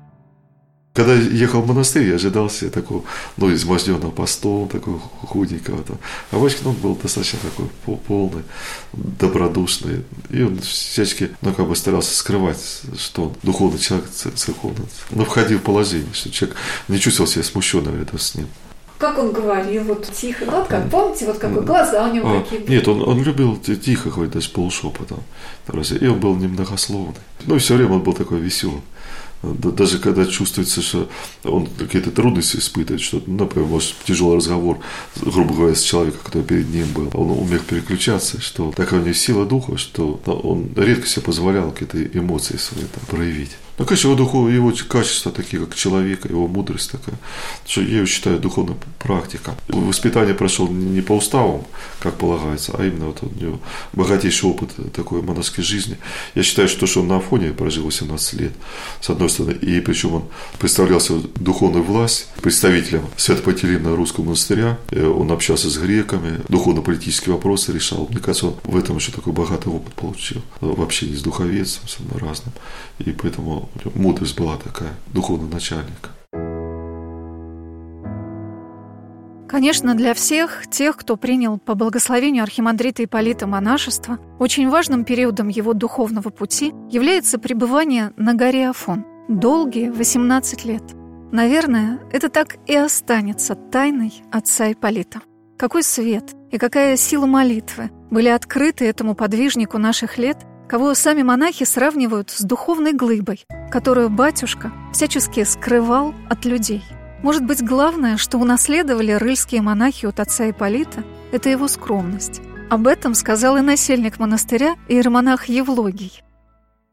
когда 0.96 1.14
ехал 1.14 1.62
в 1.62 1.68
монастырь, 1.68 2.08
я 2.08 2.16
ожидал 2.16 2.50
себе 2.50 2.72
такого, 2.72 3.04
ну, 3.38 3.54
изможденного 3.54 4.12
постом, 4.12 4.68
такого 4.68 5.00
худенького. 5.00 5.84
Там. 5.84 5.98
А 6.32 6.38
Вачкин, 6.38 6.68
он 6.68 6.76
был 6.76 6.96
достаточно 6.96 7.40
такой 7.40 7.68
полный, 8.00 8.44
добродушный. 8.92 10.04
И 10.30 10.42
он 10.42 10.60
всячески, 10.60 11.30
ну, 11.42 11.54
как 11.54 11.68
бы 11.68 11.76
старался 11.76 12.14
скрывать, 12.16 12.82
что 12.98 13.26
он 13.26 13.36
духовный 13.44 13.80
человек, 13.80 14.10
церковный. 14.10 14.88
Но 15.12 15.24
входил 15.24 15.60
в 15.60 15.62
положение, 15.62 16.12
что 16.12 16.32
человек 16.32 16.58
не 16.88 17.00
чувствовал 17.00 17.30
себя 17.30 17.44
смущенным 17.44 17.96
рядом 17.98 18.20
с 18.20 18.36
ним. 18.36 18.48
Как 19.00 19.18
он 19.18 19.32
говорил, 19.32 19.86
вот 19.86 20.12
тихо, 20.12 20.46
ну, 20.46 20.58
вот 20.58 20.68
как, 20.68 20.90
помните, 20.90 21.26
вот 21.26 21.40
какой 21.40 21.64
глаза 21.64 22.08
у 22.08 22.14
него 22.14 22.30
а, 22.30 22.46
были? 22.52 22.70
Нет, 22.70 22.88
он, 22.88 23.02
он 23.02 23.24
любил 23.24 23.58
тихо 23.58 24.10
говорить, 24.10 24.34
даже 24.34 24.50
полушепотом. 24.50 25.24
И 26.02 26.08
он 26.08 26.20
был 26.20 26.36
немногословный. 26.36 27.16
Ну, 27.46 27.58
все 27.58 27.76
время 27.76 27.94
он 27.94 28.02
был 28.02 28.14
такой 28.14 28.40
веселый 28.40 28.82
даже 29.42 30.00
когда 30.00 30.26
чувствуется, 30.26 30.82
что 30.82 31.10
он 31.44 31.68
какие-то 31.68 32.12
трудности 32.12 32.58
испытывает, 32.58 33.02
что, 33.02 33.22
например, 33.26 33.70
может, 33.70 33.96
тяжелый 34.06 34.38
разговор, 34.38 34.80
грубо 35.22 35.54
говоря, 35.54 35.76
с 35.76 35.82
человеком, 35.82 36.20
который 36.26 36.44
перед 36.44 36.70
ним 36.70 36.88
был, 36.94 37.10
он 37.14 37.32
умеет 37.32 37.66
переключаться, 37.66 38.42
что 38.42 38.74
такая 38.76 39.00
у 39.00 39.04
него 39.04 39.14
сила 39.14 39.46
духа, 39.46 39.78
что 39.78 40.20
он 40.26 40.72
редко 40.76 41.08
себе 41.08 41.22
позволял 41.22 41.72
какие-то 41.72 42.04
эмоции 42.18 42.58
свои 42.58 42.84
там, 42.84 43.06
проявить. 43.08 43.52
Ну, 43.80 43.86
конечно, 43.86 44.10
его, 44.10 44.18
духов, 44.18 44.52
его 44.52 44.74
качества 44.90 45.32
такие, 45.32 45.66
как 45.66 45.74
человека, 45.74 46.28
его 46.28 46.48
мудрость 46.48 46.92
такая, 46.92 47.16
что 47.66 47.82
я 47.82 48.00
ее 48.00 48.06
считаю 48.06 48.38
духовной 48.38 48.76
практика. 49.00 49.56
Воспитание 49.70 50.36
прошел 50.36 50.68
не 50.68 51.00
по 51.00 51.14
уставам, 51.14 51.66
как 52.00 52.18
полагается, 52.18 52.76
а 52.78 52.86
именно 52.86 53.06
вот 53.06 53.24
у 53.24 53.30
него 53.42 53.60
богатейший 53.94 54.50
опыт 54.50 54.72
такой 54.94 55.22
монашеской 55.22 55.64
жизни. 55.64 55.98
Я 56.36 56.44
считаю, 56.44 56.68
что, 56.68 56.82
то, 56.82 56.88
что 56.88 57.00
он 57.00 57.08
на 57.08 57.18
Афоне 57.18 57.52
прожил 57.52 57.86
18 57.86 58.34
лет, 58.34 58.52
с 59.00 59.10
одной 59.10 59.30
стороны, 59.30 59.54
и 59.54 59.80
причем 59.80 60.16
он 60.16 60.24
представлял 60.60 61.00
свою 61.00 61.22
духовную 61.36 61.84
власть 61.84 62.28
представителем 62.42 63.08
Свято-Патерина 63.16 63.96
русского 63.96 64.26
монастыря, 64.26 64.78
э, 64.92 65.06
он 65.06 65.32
общался 65.32 65.70
с 65.70 65.78
греками, 65.78 66.42
духовно-политические 66.50 67.34
вопросы 67.34 67.72
решал. 67.72 68.08
Мне 68.10 68.20
кажется, 68.20 68.48
он 68.48 68.56
в 68.64 68.76
этом 68.76 68.98
еще 68.98 69.14
такой 69.14 69.32
богатый 69.32 69.70
опыт 69.70 69.94
получил, 69.94 70.42
в 70.60 70.82
общении 70.82 71.16
с 71.16 71.22
духовецом, 71.22 71.88
с 71.88 71.98
разным. 72.20 72.54
И 73.00 73.12
поэтому 73.12 73.69
мудрость 73.96 74.38
была 74.38 74.58
такая, 74.58 74.92
духовный 75.14 75.50
начальник. 75.50 76.10
Конечно, 79.50 79.96
для 79.96 80.14
всех 80.14 80.68
тех, 80.70 80.96
кто 80.96 81.18
принял 81.18 81.58
по 81.58 81.74
благословению 81.74 82.44
архимандрита 82.44 83.04
Ипполита 83.04 83.48
монашество, 83.48 84.20
очень 84.38 84.70
важным 84.70 85.06
периодом 85.06 85.48
его 85.48 85.74
духовного 85.74 86.30
пути 86.30 86.72
является 86.92 87.40
пребывание 87.40 88.14
на 88.16 88.36
горе 88.36 88.70
Афон. 88.70 89.06
Долгие 89.28 89.90
18 89.90 90.66
лет. 90.66 90.84
Наверное, 91.32 92.00
это 92.12 92.30
так 92.30 92.58
и 92.68 92.76
останется 92.76 93.56
тайной 93.56 94.14
отца 94.32 94.72
Ипполита. 94.72 95.22
Какой 95.58 95.82
свет 95.82 96.36
и 96.52 96.58
какая 96.60 96.96
сила 96.96 97.26
молитвы 97.26 97.90
были 98.12 98.30
открыты 98.30 98.86
этому 98.86 99.16
подвижнику 99.16 99.80
наших 99.80 100.18
лет 100.18 100.38
кого 100.70 100.94
сами 100.94 101.24
монахи 101.24 101.66
сравнивают 101.66 102.30
с 102.30 102.42
духовной 102.42 102.94
глыбой, 102.94 103.46
которую 103.72 104.10
батюшка 104.12 104.72
всячески 104.94 105.44
скрывал 105.44 106.14
от 106.30 106.46
людей. 106.46 106.84
Может 107.24 107.44
быть, 107.44 107.64
главное, 107.64 108.18
что 108.18 108.38
унаследовали 108.38 109.12
рыльские 109.14 109.64
монахи 109.64 110.06
от 110.06 110.20
отца 110.20 110.50
Ипполита, 110.50 111.04
это 111.32 111.50
его 111.50 111.68
скромность. 111.68 112.42
Об 112.70 112.86
этом 112.86 113.16
сказал 113.16 113.58
и 113.58 113.62
насельник 113.62 114.20
монастыря 114.20 114.76
иеромонах 114.88 115.46
Евлогий. 115.46 116.22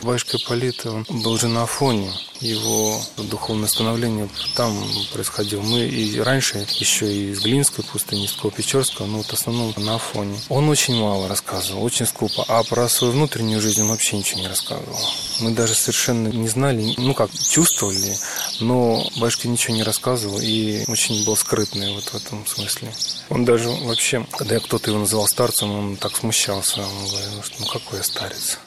Батюшка 0.03 0.37
Ипполит 0.37 0.85
был 1.09 1.39
же 1.39 1.49
на 1.49 1.63
Афоне, 1.63 2.13
его 2.41 3.01
духовное 3.17 3.67
становление 3.67 4.29
там 4.55 4.77
происходило. 5.13 5.63
Мы 5.63 5.87
и 5.87 6.21
раньше, 6.21 6.67
еще 6.79 7.11
и 7.11 7.31
из 7.31 7.41
Глинской 7.41 7.83
пустыни, 7.83 8.27
из 8.27 8.33
Печорского, 8.33 9.07
но 9.07 9.19
вот 9.19 9.27
в 9.27 9.33
основном 9.33 9.73
на 9.79 9.95
Афоне. 9.95 10.39
Он 10.51 10.69
очень 10.69 11.01
мало 11.01 11.29
рассказывал, 11.29 11.83
очень 11.83 12.05
скупо, 12.05 12.45
а 12.47 12.63
про 12.63 12.89
свою 12.91 13.15
внутреннюю 13.15 13.61
жизнь 13.63 13.83
он 13.83 13.89
вообще 13.89 14.19
ничего 14.19 14.41
не 14.41 14.49
рассказывал. 14.49 15.01
Мы 15.41 15.53
даже 15.53 15.75
совершенно 15.75 16.29
не 16.29 16.49
знали, 16.49 16.95
ну 16.99 17.15
как, 17.15 17.31
чувствовали, 17.33 18.15
но 18.61 19.03
батюшка 19.17 19.49
ничего 19.49 19.75
не 19.77 19.83
рассказывал 19.83 20.39
и 20.41 20.85
очень 20.89 21.25
был 21.25 21.37
скрытный 21.37 21.95
вот 21.95 22.05
в 22.05 22.15
этом 22.15 22.47
смысле. 22.47 22.93
Он 23.31 23.47
даже 23.47 23.71
вообще, 23.71 24.27
когда 24.31 24.61
кто-то 24.61 24.91
его 24.91 25.01
называл 25.01 25.27
старцем, 25.27 25.73
он 25.73 25.97
так 25.97 26.15
смущался, 26.17 26.83
он 26.83 27.09
говорил, 27.09 27.43
что 27.43 27.55
ну 27.61 27.67
какой 27.67 27.99
я 27.99 28.05
старец. 28.05 28.59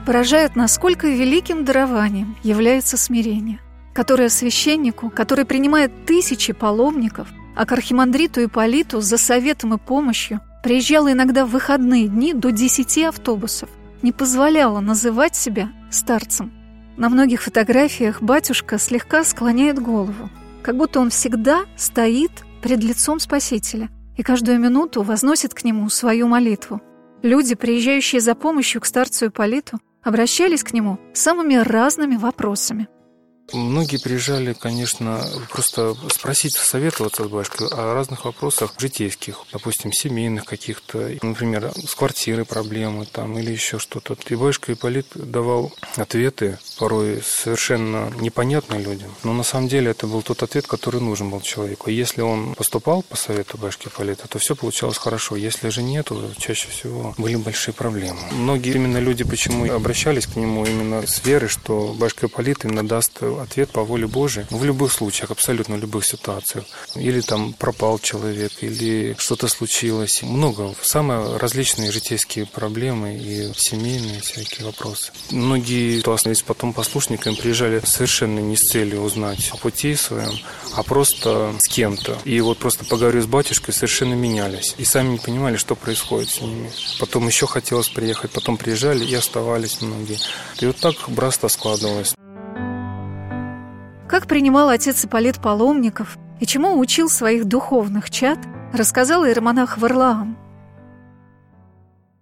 Поражает, 0.00 0.56
насколько 0.56 1.06
великим 1.06 1.64
дарованием 1.64 2.36
является 2.42 2.96
смирение, 2.96 3.60
которое 3.94 4.28
священнику, 4.28 5.10
который 5.10 5.44
принимает 5.44 6.06
тысячи 6.06 6.52
паломников, 6.52 7.28
а 7.56 7.66
к 7.66 7.72
архимандриту 7.72 8.44
Ипполиту 8.44 9.00
за 9.00 9.18
советом 9.18 9.74
и 9.74 9.78
помощью 9.78 10.40
приезжало 10.62 11.12
иногда 11.12 11.44
в 11.44 11.50
выходные 11.50 12.08
дни 12.08 12.32
до 12.34 12.50
десяти 12.50 13.04
автобусов, 13.04 13.68
не 14.02 14.12
позволяло 14.12 14.80
называть 14.80 15.36
себя 15.36 15.70
старцем. 15.90 16.52
На 16.96 17.08
многих 17.08 17.42
фотографиях 17.42 18.22
батюшка 18.22 18.78
слегка 18.78 19.24
склоняет 19.24 19.78
голову, 19.78 20.28
как 20.62 20.76
будто 20.76 21.00
он 21.00 21.10
всегда 21.10 21.64
стоит 21.76 22.32
пред 22.62 22.82
лицом 22.84 23.20
Спасителя 23.20 23.88
и 24.16 24.22
каждую 24.22 24.58
минуту 24.60 25.02
возносит 25.02 25.54
к 25.54 25.64
нему 25.64 25.88
свою 25.88 26.28
молитву. 26.28 26.80
Люди, 27.22 27.54
приезжающие 27.54 28.20
за 28.20 28.34
помощью 28.34 28.80
к 28.80 28.86
старцу 28.86 29.26
Ипполиту, 29.26 29.78
обращались 30.02 30.64
к 30.64 30.72
нему 30.72 30.98
самыми 31.12 31.54
разными 31.54 32.16
вопросами– 32.16 32.88
Многие 33.52 33.98
приезжали, 33.98 34.52
конечно, 34.52 35.24
просто 35.50 35.96
спросить, 36.12 36.54
советоваться 36.54 37.24
с 37.24 37.28
бабушкой 37.28 37.68
о 37.68 37.94
разных 37.94 38.24
вопросах 38.24 38.74
житейских, 38.78 39.44
допустим, 39.52 39.92
семейных 39.92 40.44
каких-то, 40.44 41.10
например, 41.22 41.72
с 41.86 41.94
квартирой 41.94 42.44
проблемы 42.44 43.06
там 43.06 43.38
или 43.38 43.50
еще 43.50 43.78
что-то. 43.78 44.16
И 44.28 44.34
бабушка 44.34 44.72
Ипполит 44.72 45.06
давал 45.14 45.72
ответы, 45.96 46.58
порой 46.78 47.22
совершенно 47.24 48.12
непонятные 48.20 48.80
людям, 48.80 49.14
но 49.24 49.32
на 49.32 49.42
самом 49.42 49.68
деле 49.68 49.90
это 49.90 50.06
был 50.06 50.22
тот 50.22 50.42
ответ, 50.42 50.66
который 50.66 51.00
нужен 51.00 51.30
был 51.30 51.40
человеку. 51.40 51.90
Если 51.90 52.20
он 52.20 52.54
поступал 52.54 53.02
по 53.02 53.16
совету 53.16 53.58
бабушки 53.58 53.88
Ипполита, 53.88 54.28
то 54.28 54.38
все 54.38 54.54
получалось 54.54 54.98
хорошо. 54.98 55.36
Если 55.36 55.68
же 55.68 55.82
нет, 55.82 56.06
то 56.06 56.32
чаще 56.38 56.68
всего 56.68 57.14
были 57.18 57.36
большие 57.36 57.74
проблемы. 57.74 58.18
Многие 58.32 58.74
именно 58.74 58.98
люди 58.98 59.24
почему 59.24 59.70
обращались 59.72 60.26
к 60.26 60.36
нему 60.36 60.64
именно 60.64 61.06
с 61.06 61.24
верой, 61.24 61.48
что 61.48 61.94
бабушка 61.98 62.26
Ипполит 62.26 62.64
именно 62.64 62.86
даст 62.86 63.22
ответ 63.42 63.70
по 63.70 63.84
воле 63.84 64.06
Божией 64.06 64.46
в 64.50 64.64
любых 64.64 64.92
случаях, 64.92 65.30
абсолютно 65.30 65.76
в 65.76 65.80
любых 65.80 66.04
ситуациях. 66.04 66.64
Или 66.94 67.20
там 67.20 67.52
пропал 67.52 67.98
человек, 67.98 68.52
или 68.60 69.14
что-то 69.18 69.48
случилось. 69.48 70.22
Много. 70.22 70.74
Самые 70.82 71.36
различные 71.36 71.92
житейские 71.92 72.46
проблемы 72.46 73.16
и 73.16 73.52
семейные 73.56 74.20
всякие 74.20 74.66
вопросы. 74.66 75.12
Многие, 75.30 76.00
кто 76.00 76.12
остались 76.12 76.42
потом 76.42 76.72
послушниками, 76.72 77.34
приезжали 77.34 77.80
совершенно 77.84 78.40
не 78.40 78.56
с 78.56 78.70
целью 78.70 79.02
узнать 79.02 79.50
о 79.52 79.56
пути 79.56 79.94
своем, 79.94 80.38
а 80.74 80.82
просто 80.82 81.54
с 81.58 81.68
кем-то. 81.68 82.18
И 82.24 82.40
вот 82.40 82.58
просто 82.58 82.84
поговорив 82.84 83.24
с 83.24 83.26
батюшкой, 83.26 83.74
совершенно 83.74 84.14
менялись. 84.14 84.74
И 84.78 84.84
сами 84.84 85.12
не 85.12 85.18
понимали, 85.18 85.56
что 85.56 85.74
происходит 85.74 86.30
с 86.30 86.40
ними. 86.40 86.70
Потом 86.98 87.26
еще 87.26 87.46
хотелось 87.46 87.88
приехать, 87.88 88.30
потом 88.30 88.56
приезжали 88.56 89.04
и 89.04 89.14
оставались 89.14 89.80
многие. 89.80 90.18
И 90.60 90.66
вот 90.66 90.76
так 90.76 90.96
братство 91.08 91.48
складывалось. 91.48 92.14
Как 94.10 94.26
принимал 94.26 94.70
отец 94.70 95.04
Ипполит 95.04 95.40
паломников 95.40 96.18
и 96.40 96.46
чему 96.46 96.80
учил 96.80 97.08
своих 97.08 97.44
духовных 97.44 98.10
чад, 98.10 98.40
рассказал 98.72 99.24
иеромонах 99.24 99.78
Варлаам– 99.78 100.36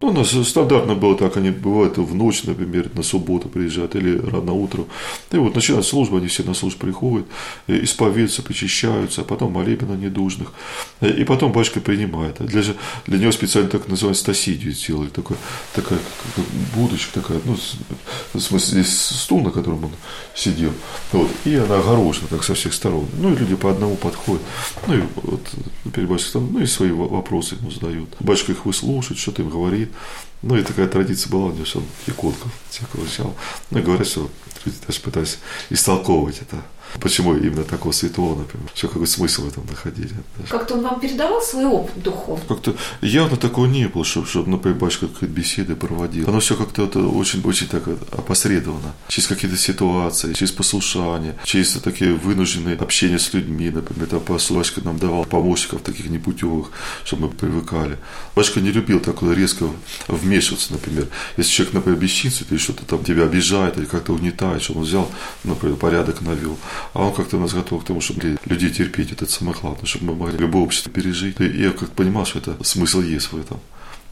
ну, 0.01 0.09
у 0.09 0.13
нас 0.13 0.31
стандартно 0.49 0.95
было 0.95 1.17
так, 1.17 1.37
они 1.37 1.51
бывают 1.51 1.99
в 1.99 2.15
ночь, 2.15 2.45
например, 2.45 2.89
на 2.95 3.03
субботу 3.03 3.49
приезжают 3.49 3.97
или 3.97 4.17
рано 4.17 4.53
утром. 4.53 4.87
И 5.33 5.37
вот 5.37 5.57
начинается 5.57 5.91
служба, 5.91 6.19
они 6.19 6.29
все 6.29 6.45
на 6.45 6.55
службу 6.55 6.81
приходят, 6.81 7.27
исповедуются, 7.67 8.43
причащаются, 8.43 9.23
а 9.23 9.25
потом 9.25 9.53
молебен 9.53 9.89
на 9.89 9.95
недужных. 9.95 10.53
И 11.01 11.25
потом 11.25 11.51
батюшка 11.51 11.81
принимает. 11.81 12.37
Для, 12.39 12.63
для 13.07 13.19
него 13.19 13.33
специально 13.33 13.69
так 13.69 13.89
называемый 13.89 14.15
стасидию 14.15 14.73
сделали, 14.73 15.09
такой, 15.09 15.37
такая 15.75 15.99
как 16.37 16.45
будочка 16.77 17.21
такая, 17.21 17.41
ну, 17.45 17.57
в 18.35 18.41
смысле, 18.41 18.83
здесь 18.83 19.01
стул, 19.01 19.41
на 19.41 19.51
котором 19.51 19.85
он 19.85 19.91
сидел, 20.33 20.73
вот, 21.11 21.29
и 21.45 21.57
она 21.57 21.79
огорожена 21.79 22.29
так 22.29 22.45
со 22.45 22.55
всех 22.55 22.73
сторон. 22.73 23.09
Ну, 23.19 23.35
и 23.35 23.37
люди 23.37 23.57
по 23.57 23.71
одному 23.71 23.97
подходят, 23.97 24.43
ну, 24.87 24.95
и 24.95 25.03
вот, 25.17 25.41
перед 25.93 26.09
батюшкой, 26.09 26.43
ну, 26.43 26.61
и 26.61 26.67
свои 26.67 26.93
вопросы 26.93 27.57
ему 27.57 27.73
задают. 27.73 28.11
Батюшка 28.21 28.53
их 28.53 28.65
выслушает, 28.65 29.19
что-то 29.19 29.43
им 29.43 29.49
говорит, 29.49 29.88
ну, 30.43 30.57
и 30.57 30.63
такая 30.63 30.87
традиция 30.87 31.31
была 31.31 31.47
у 31.47 31.53
него, 31.53 31.65
что 31.65 31.79
он 31.81 31.87
икотков 32.07 32.53
всякого 32.71 33.03
взял. 33.03 33.35
Ну, 33.71 33.79
и 33.79 33.83
говорят, 33.83 34.07
что 34.07 34.31
люди 34.65 34.79
даже 34.87 35.01
пытались 35.01 35.39
истолковывать 35.71 36.41
это 36.41 36.63
Почему 37.01 37.37
именно 37.37 37.65
такого 37.65 37.93
святого, 37.93 38.39
например? 38.39 38.69
Все 38.75 38.89
какой 38.89 39.07
смысл 39.07 39.43
в 39.45 39.49
этом 39.49 39.67
находили? 39.67 40.15
Как-то 40.49 40.75
он 40.75 40.83
вам 40.83 41.01
передавал 41.01 41.41
свой 41.43 41.67
опыт 41.67 42.03
духовный? 42.03 42.47
Как-то 42.49 42.75
явно 43.01 43.37
такого 43.37 43.67
не 43.67 43.87
было, 43.89 44.05
чтобы, 44.05 44.27
чтобы 44.27 44.51
например, 44.51 44.79
батюшка 44.79 45.07
какие-то 45.09 45.35
беседы 45.35 45.77
проводил. 45.77 46.29
Оно 46.29 46.41
все 46.41 46.57
как-то 46.57 46.85
это 46.85 47.01
очень, 47.01 47.43
очень 47.45 47.69
так 47.69 47.87
опосредованно. 48.13 48.95
Через 49.09 49.29
какие-то 49.29 49.57
ситуации, 49.57 50.33
через 50.33 50.53
послушание, 50.53 51.37
через 51.45 51.73
такие 51.73 52.15
вынужденные 52.15 52.77
общения 52.77 53.19
с 53.19 53.33
людьми, 53.33 53.71
например, 53.71 54.09
там 54.09 54.21
батюшка 54.27 54.81
нам 54.83 54.99
давал 54.99 55.25
помощников 55.25 55.83
таких 55.83 56.07
непутевых, 56.07 56.71
чтобы 57.05 57.29
мы 57.29 57.29
привыкали. 57.31 57.99
Батюшка 58.35 58.61
не 58.61 58.71
любил 58.71 59.01
так 59.01 59.23
резко 59.23 59.67
вмешиваться, 60.09 60.73
например. 60.73 61.09
Если 61.37 61.53
человек, 61.53 61.75
например, 61.75 62.01
бесчинствует 62.01 62.53
или 62.53 62.59
что-то 62.59 62.85
там 62.85 63.05
тебя 63.05 63.25
обижает 63.25 63.77
или 63.79 63.85
как-то 63.85 64.13
угнетает, 64.13 64.63
чтобы 64.63 64.81
он 64.81 64.87
взял, 64.87 65.11
например, 65.45 65.77
порядок 65.77 66.21
навел. 66.21 66.57
А 66.95 67.05
он 67.05 67.15
как-то 67.15 67.39
нас 67.39 67.53
готовил 67.53 67.83
к 67.83 67.87
тому, 67.87 68.01
чтобы 68.01 68.39
людей 68.45 68.71
терпеть, 68.71 69.13
это 69.13 69.27
самое 69.27 69.57
главное, 69.61 69.87
чтобы 69.87 70.07
мы 70.07 70.15
могли 70.15 70.39
любое 70.39 70.65
общество 70.65 70.91
пережить. 70.91 71.41
И 71.41 71.63
я 71.63 71.71
как 71.71 71.91
понимал, 71.91 72.27
что 72.27 72.39
это 72.39 72.63
смысл 72.65 73.01
есть 73.01 73.33
в 73.33 73.39
этом. 73.39 73.61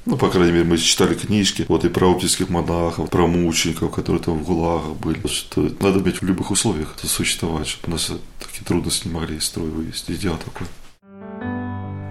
Ну, 0.07 0.17
по 0.17 0.31
крайней 0.31 0.53
мере, 0.53 0.65
мы 0.65 0.79
читали 0.79 1.15
книжки, 1.15 1.67
вот 1.69 1.85
и 1.85 1.89
про 1.89 2.13
оптических 2.13 2.49
монахов, 2.49 3.11
про 3.11 3.27
мучеников, 3.27 3.91
которые 3.93 4.23
там 4.23 4.39
в 4.39 4.45
ГУЛАГах 4.45 4.97
были, 4.99 5.27
что 5.27 5.63
надо 5.81 5.99
иметь 5.99 6.21
в 6.21 6.25
любых 6.25 6.53
условиях 6.53 6.95
существовать, 7.03 7.67
чтобы 7.67 7.95
нас 7.95 8.13
такие 8.39 8.65
трудности 8.65 9.09
не 9.09 9.15
могли 9.15 9.37
из 9.37 9.45
строя 9.45 9.69
вывести. 9.69 10.13
Идеал 10.13 10.37
такой. 10.37 10.69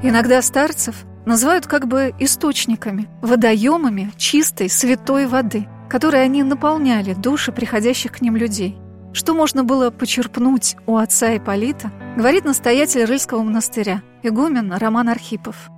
Иногда 0.03 0.41
старцев 0.41 1.05
называют 1.25 1.67
как 1.67 1.87
бы 1.87 2.13
источниками, 2.19 3.07
водоемами 3.21 4.11
чистой, 4.17 4.69
святой 4.69 5.25
воды, 5.25 5.65
которой 5.89 6.21
они 6.21 6.43
наполняли 6.43 7.13
души 7.13 7.53
приходящих 7.53 8.11
к 8.11 8.21
ним 8.21 8.35
людей. 8.35 8.75
Что 9.15 9.33
можно 9.33 9.63
было 9.63 9.91
почерпнуть 9.91 10.75
у 10.87 10.97
отца 10.97 11.37
Ипполита, 11.37 11.89
говорит 12.17 12.43
настоятель 12.43 13.05
Рыльского 13.05 13.43
монастыря, 13.43 14.03
игумен 14.23 14.73
Роман 14.73 15.07
Архипов. 15.07 15.69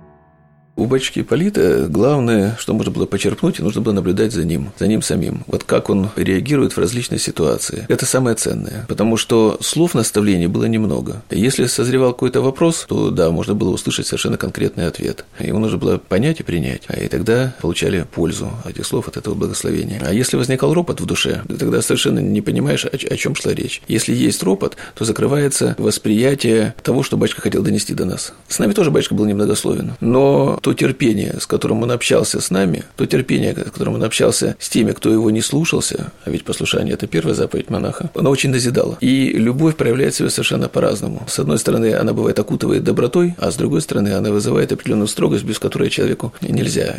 У 0.78 0.86
батюшки 0.86 1.22
Полита 1.22 1.88
главное, 1.88 2.56
что 2.56 2.72
можно 2.72 2.92
было 2.92 3.04
почерпнуть, 3.04 3.58
нужно 3.58 3.80
было 3.80 3.92
наблюдать 3.92 4.32
за 4.32 4.44
ним, 4.44 4.70
за 4.78 4.86
ним 4.86 5.02
самим. 5.02 5.42
Вот 5.48 5.64
как 5.64 5.90
он 5.90 6.10
реагирует 6.14 6.72
в 6.72 6.78
различные 6.78 7.18
ситуации. 7.18 7.84
Это 7.88 8.06
самое 8.06 8.36
ценное, 8.36 8.86
потому 8.86 9.16
что 9.16 9.58
слов 9.60 9.94
наставлений 9.94 10.46
было 10.46 10.66
немного. 10.66 11.20
Если 11.30 11.66
созревал 11.66 12.12
какой-то 12.12 12.42
вопрос, 12.42 12.86
то 12.88 13.10
да, 13.10 13.32
можно 13.32 13.56
было 13.56 13.70
услышать 13.70 14.06
совершенно 14.06 14.36
конкретный 14.36 14.86
ответ. 14.86 15.24
Его 15.40 15.58
нужно 15.58 15.78
было 15.78 15.98
понять 15.98 16.38
и 16.38 16.44
принять. 16.44 16.82
И 16.96 17.08
тогда 17.08 17.56
получали 17.60 18.06
пользу 18.14 18.48
этих 18.64 18.86
слов, 18.86 19.08
от 19.08 19.16
этого 19.16 19.34
благословения. 19.34 20.00
А 20.06 20.12
если 20.12 20.36
возникал 20.36 20.72
ропот 20.74 21.00
в 21.00 21.06
душе, 21.06 21.42
ты 21.48 21.56
тогда 21.56 21.82
совершенно 21.82 22.20
не 22.20 22.40
понимаешь, 22.40 22.84
о, 22.84 22.90
о 22.90 23.16
чем 23.16 23.34
шла 23.34 23.52
речь. 23.52 23.82
Если 23.88 24.14
есть 24.14 24.44
ропот, 24.44 24.76
то 24.94 25.04
закрывается 25.04 25.74
восприятие 25.76 26.76
того, 26.84 27.02
что 27.02 27.16
батюшка 27.16 27.42
хотел 27.42 27.64
донести 27.64 27.94
до 27.94 28.04
нас. 28.04 28.32
С 28.46 28.60
нами 28.60 28.74
тоже 28.74 28.92
батюшка 28.92 29.16
был 29.16 29.24
немногословен, 29.24 29.94
но 29.98 30.60
то 30.68 30.74
терпение, 30.74 31.34
с 31.40 31.46
которым 31.46 31.82
он 31.82 31.90
общался 31.90 32.42
с 32.42 32.50
нами, 32.50 32.84
то 32.96 33.06
терпение, 33.06 33.54
с 33.54 33.70
которым 33.70 33.94
он 33.94 34.04
общался 34.04 34.54
с 34.58 34.68
теми, 34.68 34.92
кто 34.92 35.10
его 35.10 35.30
не 35.30 35.40
слушался, 35.40 36.12
а 36.26 36.30
ведь 36.30 36.44
послушание– 36.44 36.92
это 36.94 37.06
первая 37.06 37.34
заповедь 37.34 37.70
монаха, 37.70 38.10
оно 38.14 38.28
очень 38.28 38.50
назидало. 38.50 38.98
И 39.00 39.30
любовь 39.30 39.76
проявляет 39.76 40.14
себя 40.14 40.28
совершенно 40.28 40.68
по-разному. 40.68 41.22
С 41.26 41.38
одной 41.38 41.58
стороны, 41.58 41.94
она 41.94 42.12
бывает 42.12 42.38
окутывает 42.38 42.84
добротой, 42.84 43.34
а 43.38 43.50
с 43.50 43.56
другой 43.56 43.80
стороны, 43.80 44.12
она 44.12 44.30
вызывает 44.30 44.70
определенную 44.70 45.08
строгость, 45.08 45.44
без 45.44 45.58
которой 45.58 45.88
человеку 45.88 46.34
нельзя. 46.42 46.96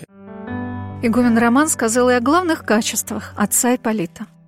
Игумен 1.03 1.38
Роман 1.38 1.69
сказал 1.69 2.10
и 2.10 2.13
о 2.13 2.21
главных 2.21 2.65
качествах 2.65 3.34
отца 3.38 3.75
Ипполита– 3.75 4.25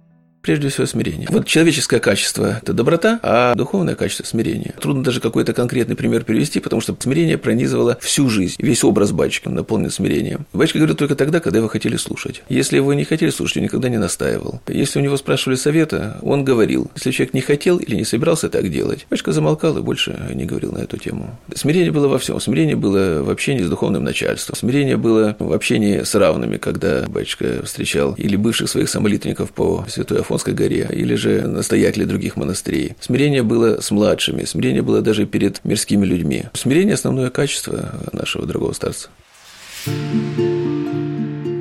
Прежде 0.42 0.70
всего 0.70 0.88
смирение. 0.88 1.28
Вот 1.30 1.46
человеческое 1.46 2.00
качество– 2.00 2.60
это 2.64 2.74
доброта, 2.74 3.20
а 3.22 3.54
духовное 3.54 3.96
качество– 3.96 4.24
смирение. 4.26 4.74
Трудно 4.82 5.04
даже 5.04 5.20
какой-то 5.20 5.54
конкретный 5.54 5.96
пример 5.96 6.26
привести, 6.26 6.60
потому 6.60 6.82
что 6.82 6.96
смирение 7.00 7.38
пронизывало 7.38 7.98
всю 8.02 8.28
жизнь. 8.28 8.56
Весь 8.58 8.84
образ 8.84 9.12
батюшки 9.12 9.50
наполнен 9.50 9.92
смирением. 9.92 10.48
Батюшка 10.52 10.80
говорил 10.80 10.96
только 10.96 11.16
тогда, 11.16 11.40
когда 11.40 11.62
вы 11.62 11.70
хотели 11.70 11.96
слушать. 11.96 12.42
Если 12.50 12.80
вы 12.80 12.96
не 12.96 13.04
хотели 13.04 13.30
слушать, 13.30 13.58
он 13.58 13.64
никогда 13.64 13.90
не 13.90 14.00
настаивал. 14.00 14.62
Если 14.68 14.98
у 14.98 15.04
него 15.04 15.16
спрашивали 15.16 15.58
совета, 15.58 16.18
он 16.24 16.44
говорил. 16.44 16.90
Если 16.96 17.12
человек 17.12 17.36
не 17.36 17.42
хотел 17.42 17.78
или 17.78 17.96
не 17.96 18.04
собирался 18.04 18.50
так 18.50 18.70
делать, 18.72 19.06
батюшка 19.12 19.34
замолкал 19.34 19.78
и 19.78 19.82
больше 19.82 20.20
не 20.34 20.46
говорил 20.46 20.72
на 20.72 20.80
эту 20.80 20.98
тему. 20.98 21.38
Смирение 21.54 21.92
было 21.92 22.08
во 22.08 22.18
всем. 22.18 22.40
Смирение 22.40 22.76
было 22.76 23.22
в 23.22 23.30
общении 23.30 23.62
с 23.62 23.70
духовным 23.70 24.04
начальством. 24.04 24.56
Смирение 24.56 24.98
было 24.98 25.36
в 25.38 25.54
общении 25.54 26.02
с 26.02 26.16
равными, 26.16 26.58
когда 26.58 27.06
батюшка 27.08 27.64
встречал 27.64 28.16
или 28.18 28.36
бывших 28.36 28.70
своих 28.70 28.90
самолитников 28.90 29.52
по 29.52 29.86
святой 29.88 30.22
Афонской 30.32 30.54
горе, 30.54 30.88
или 30.90 31.16
же 31.16 31.46
настоятели 31.46 32.06
других 32.06 32.38
монастырей. 32.38 32.94
Смирение 33.02 33.44
было 33.44 33.82
с 33.82 33.92
младшими, 33.92 34.46
смирение 34.46 34.82
было 34.82 35.02
даже 35.02 35.26
перед 35.26 35.64
мирскими 35.66 36.06
людьми. 36.06 36.46
Смирение– 36.54 36.94
основное 36.96 37.30
качество 37.30 37.94
нашего 38.14 38.46
дорогого 38.46 38.72
старца. 38.72 39.10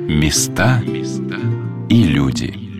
Места 0.07 0.81
и 1.89 2.03
люди– 2.03 2.53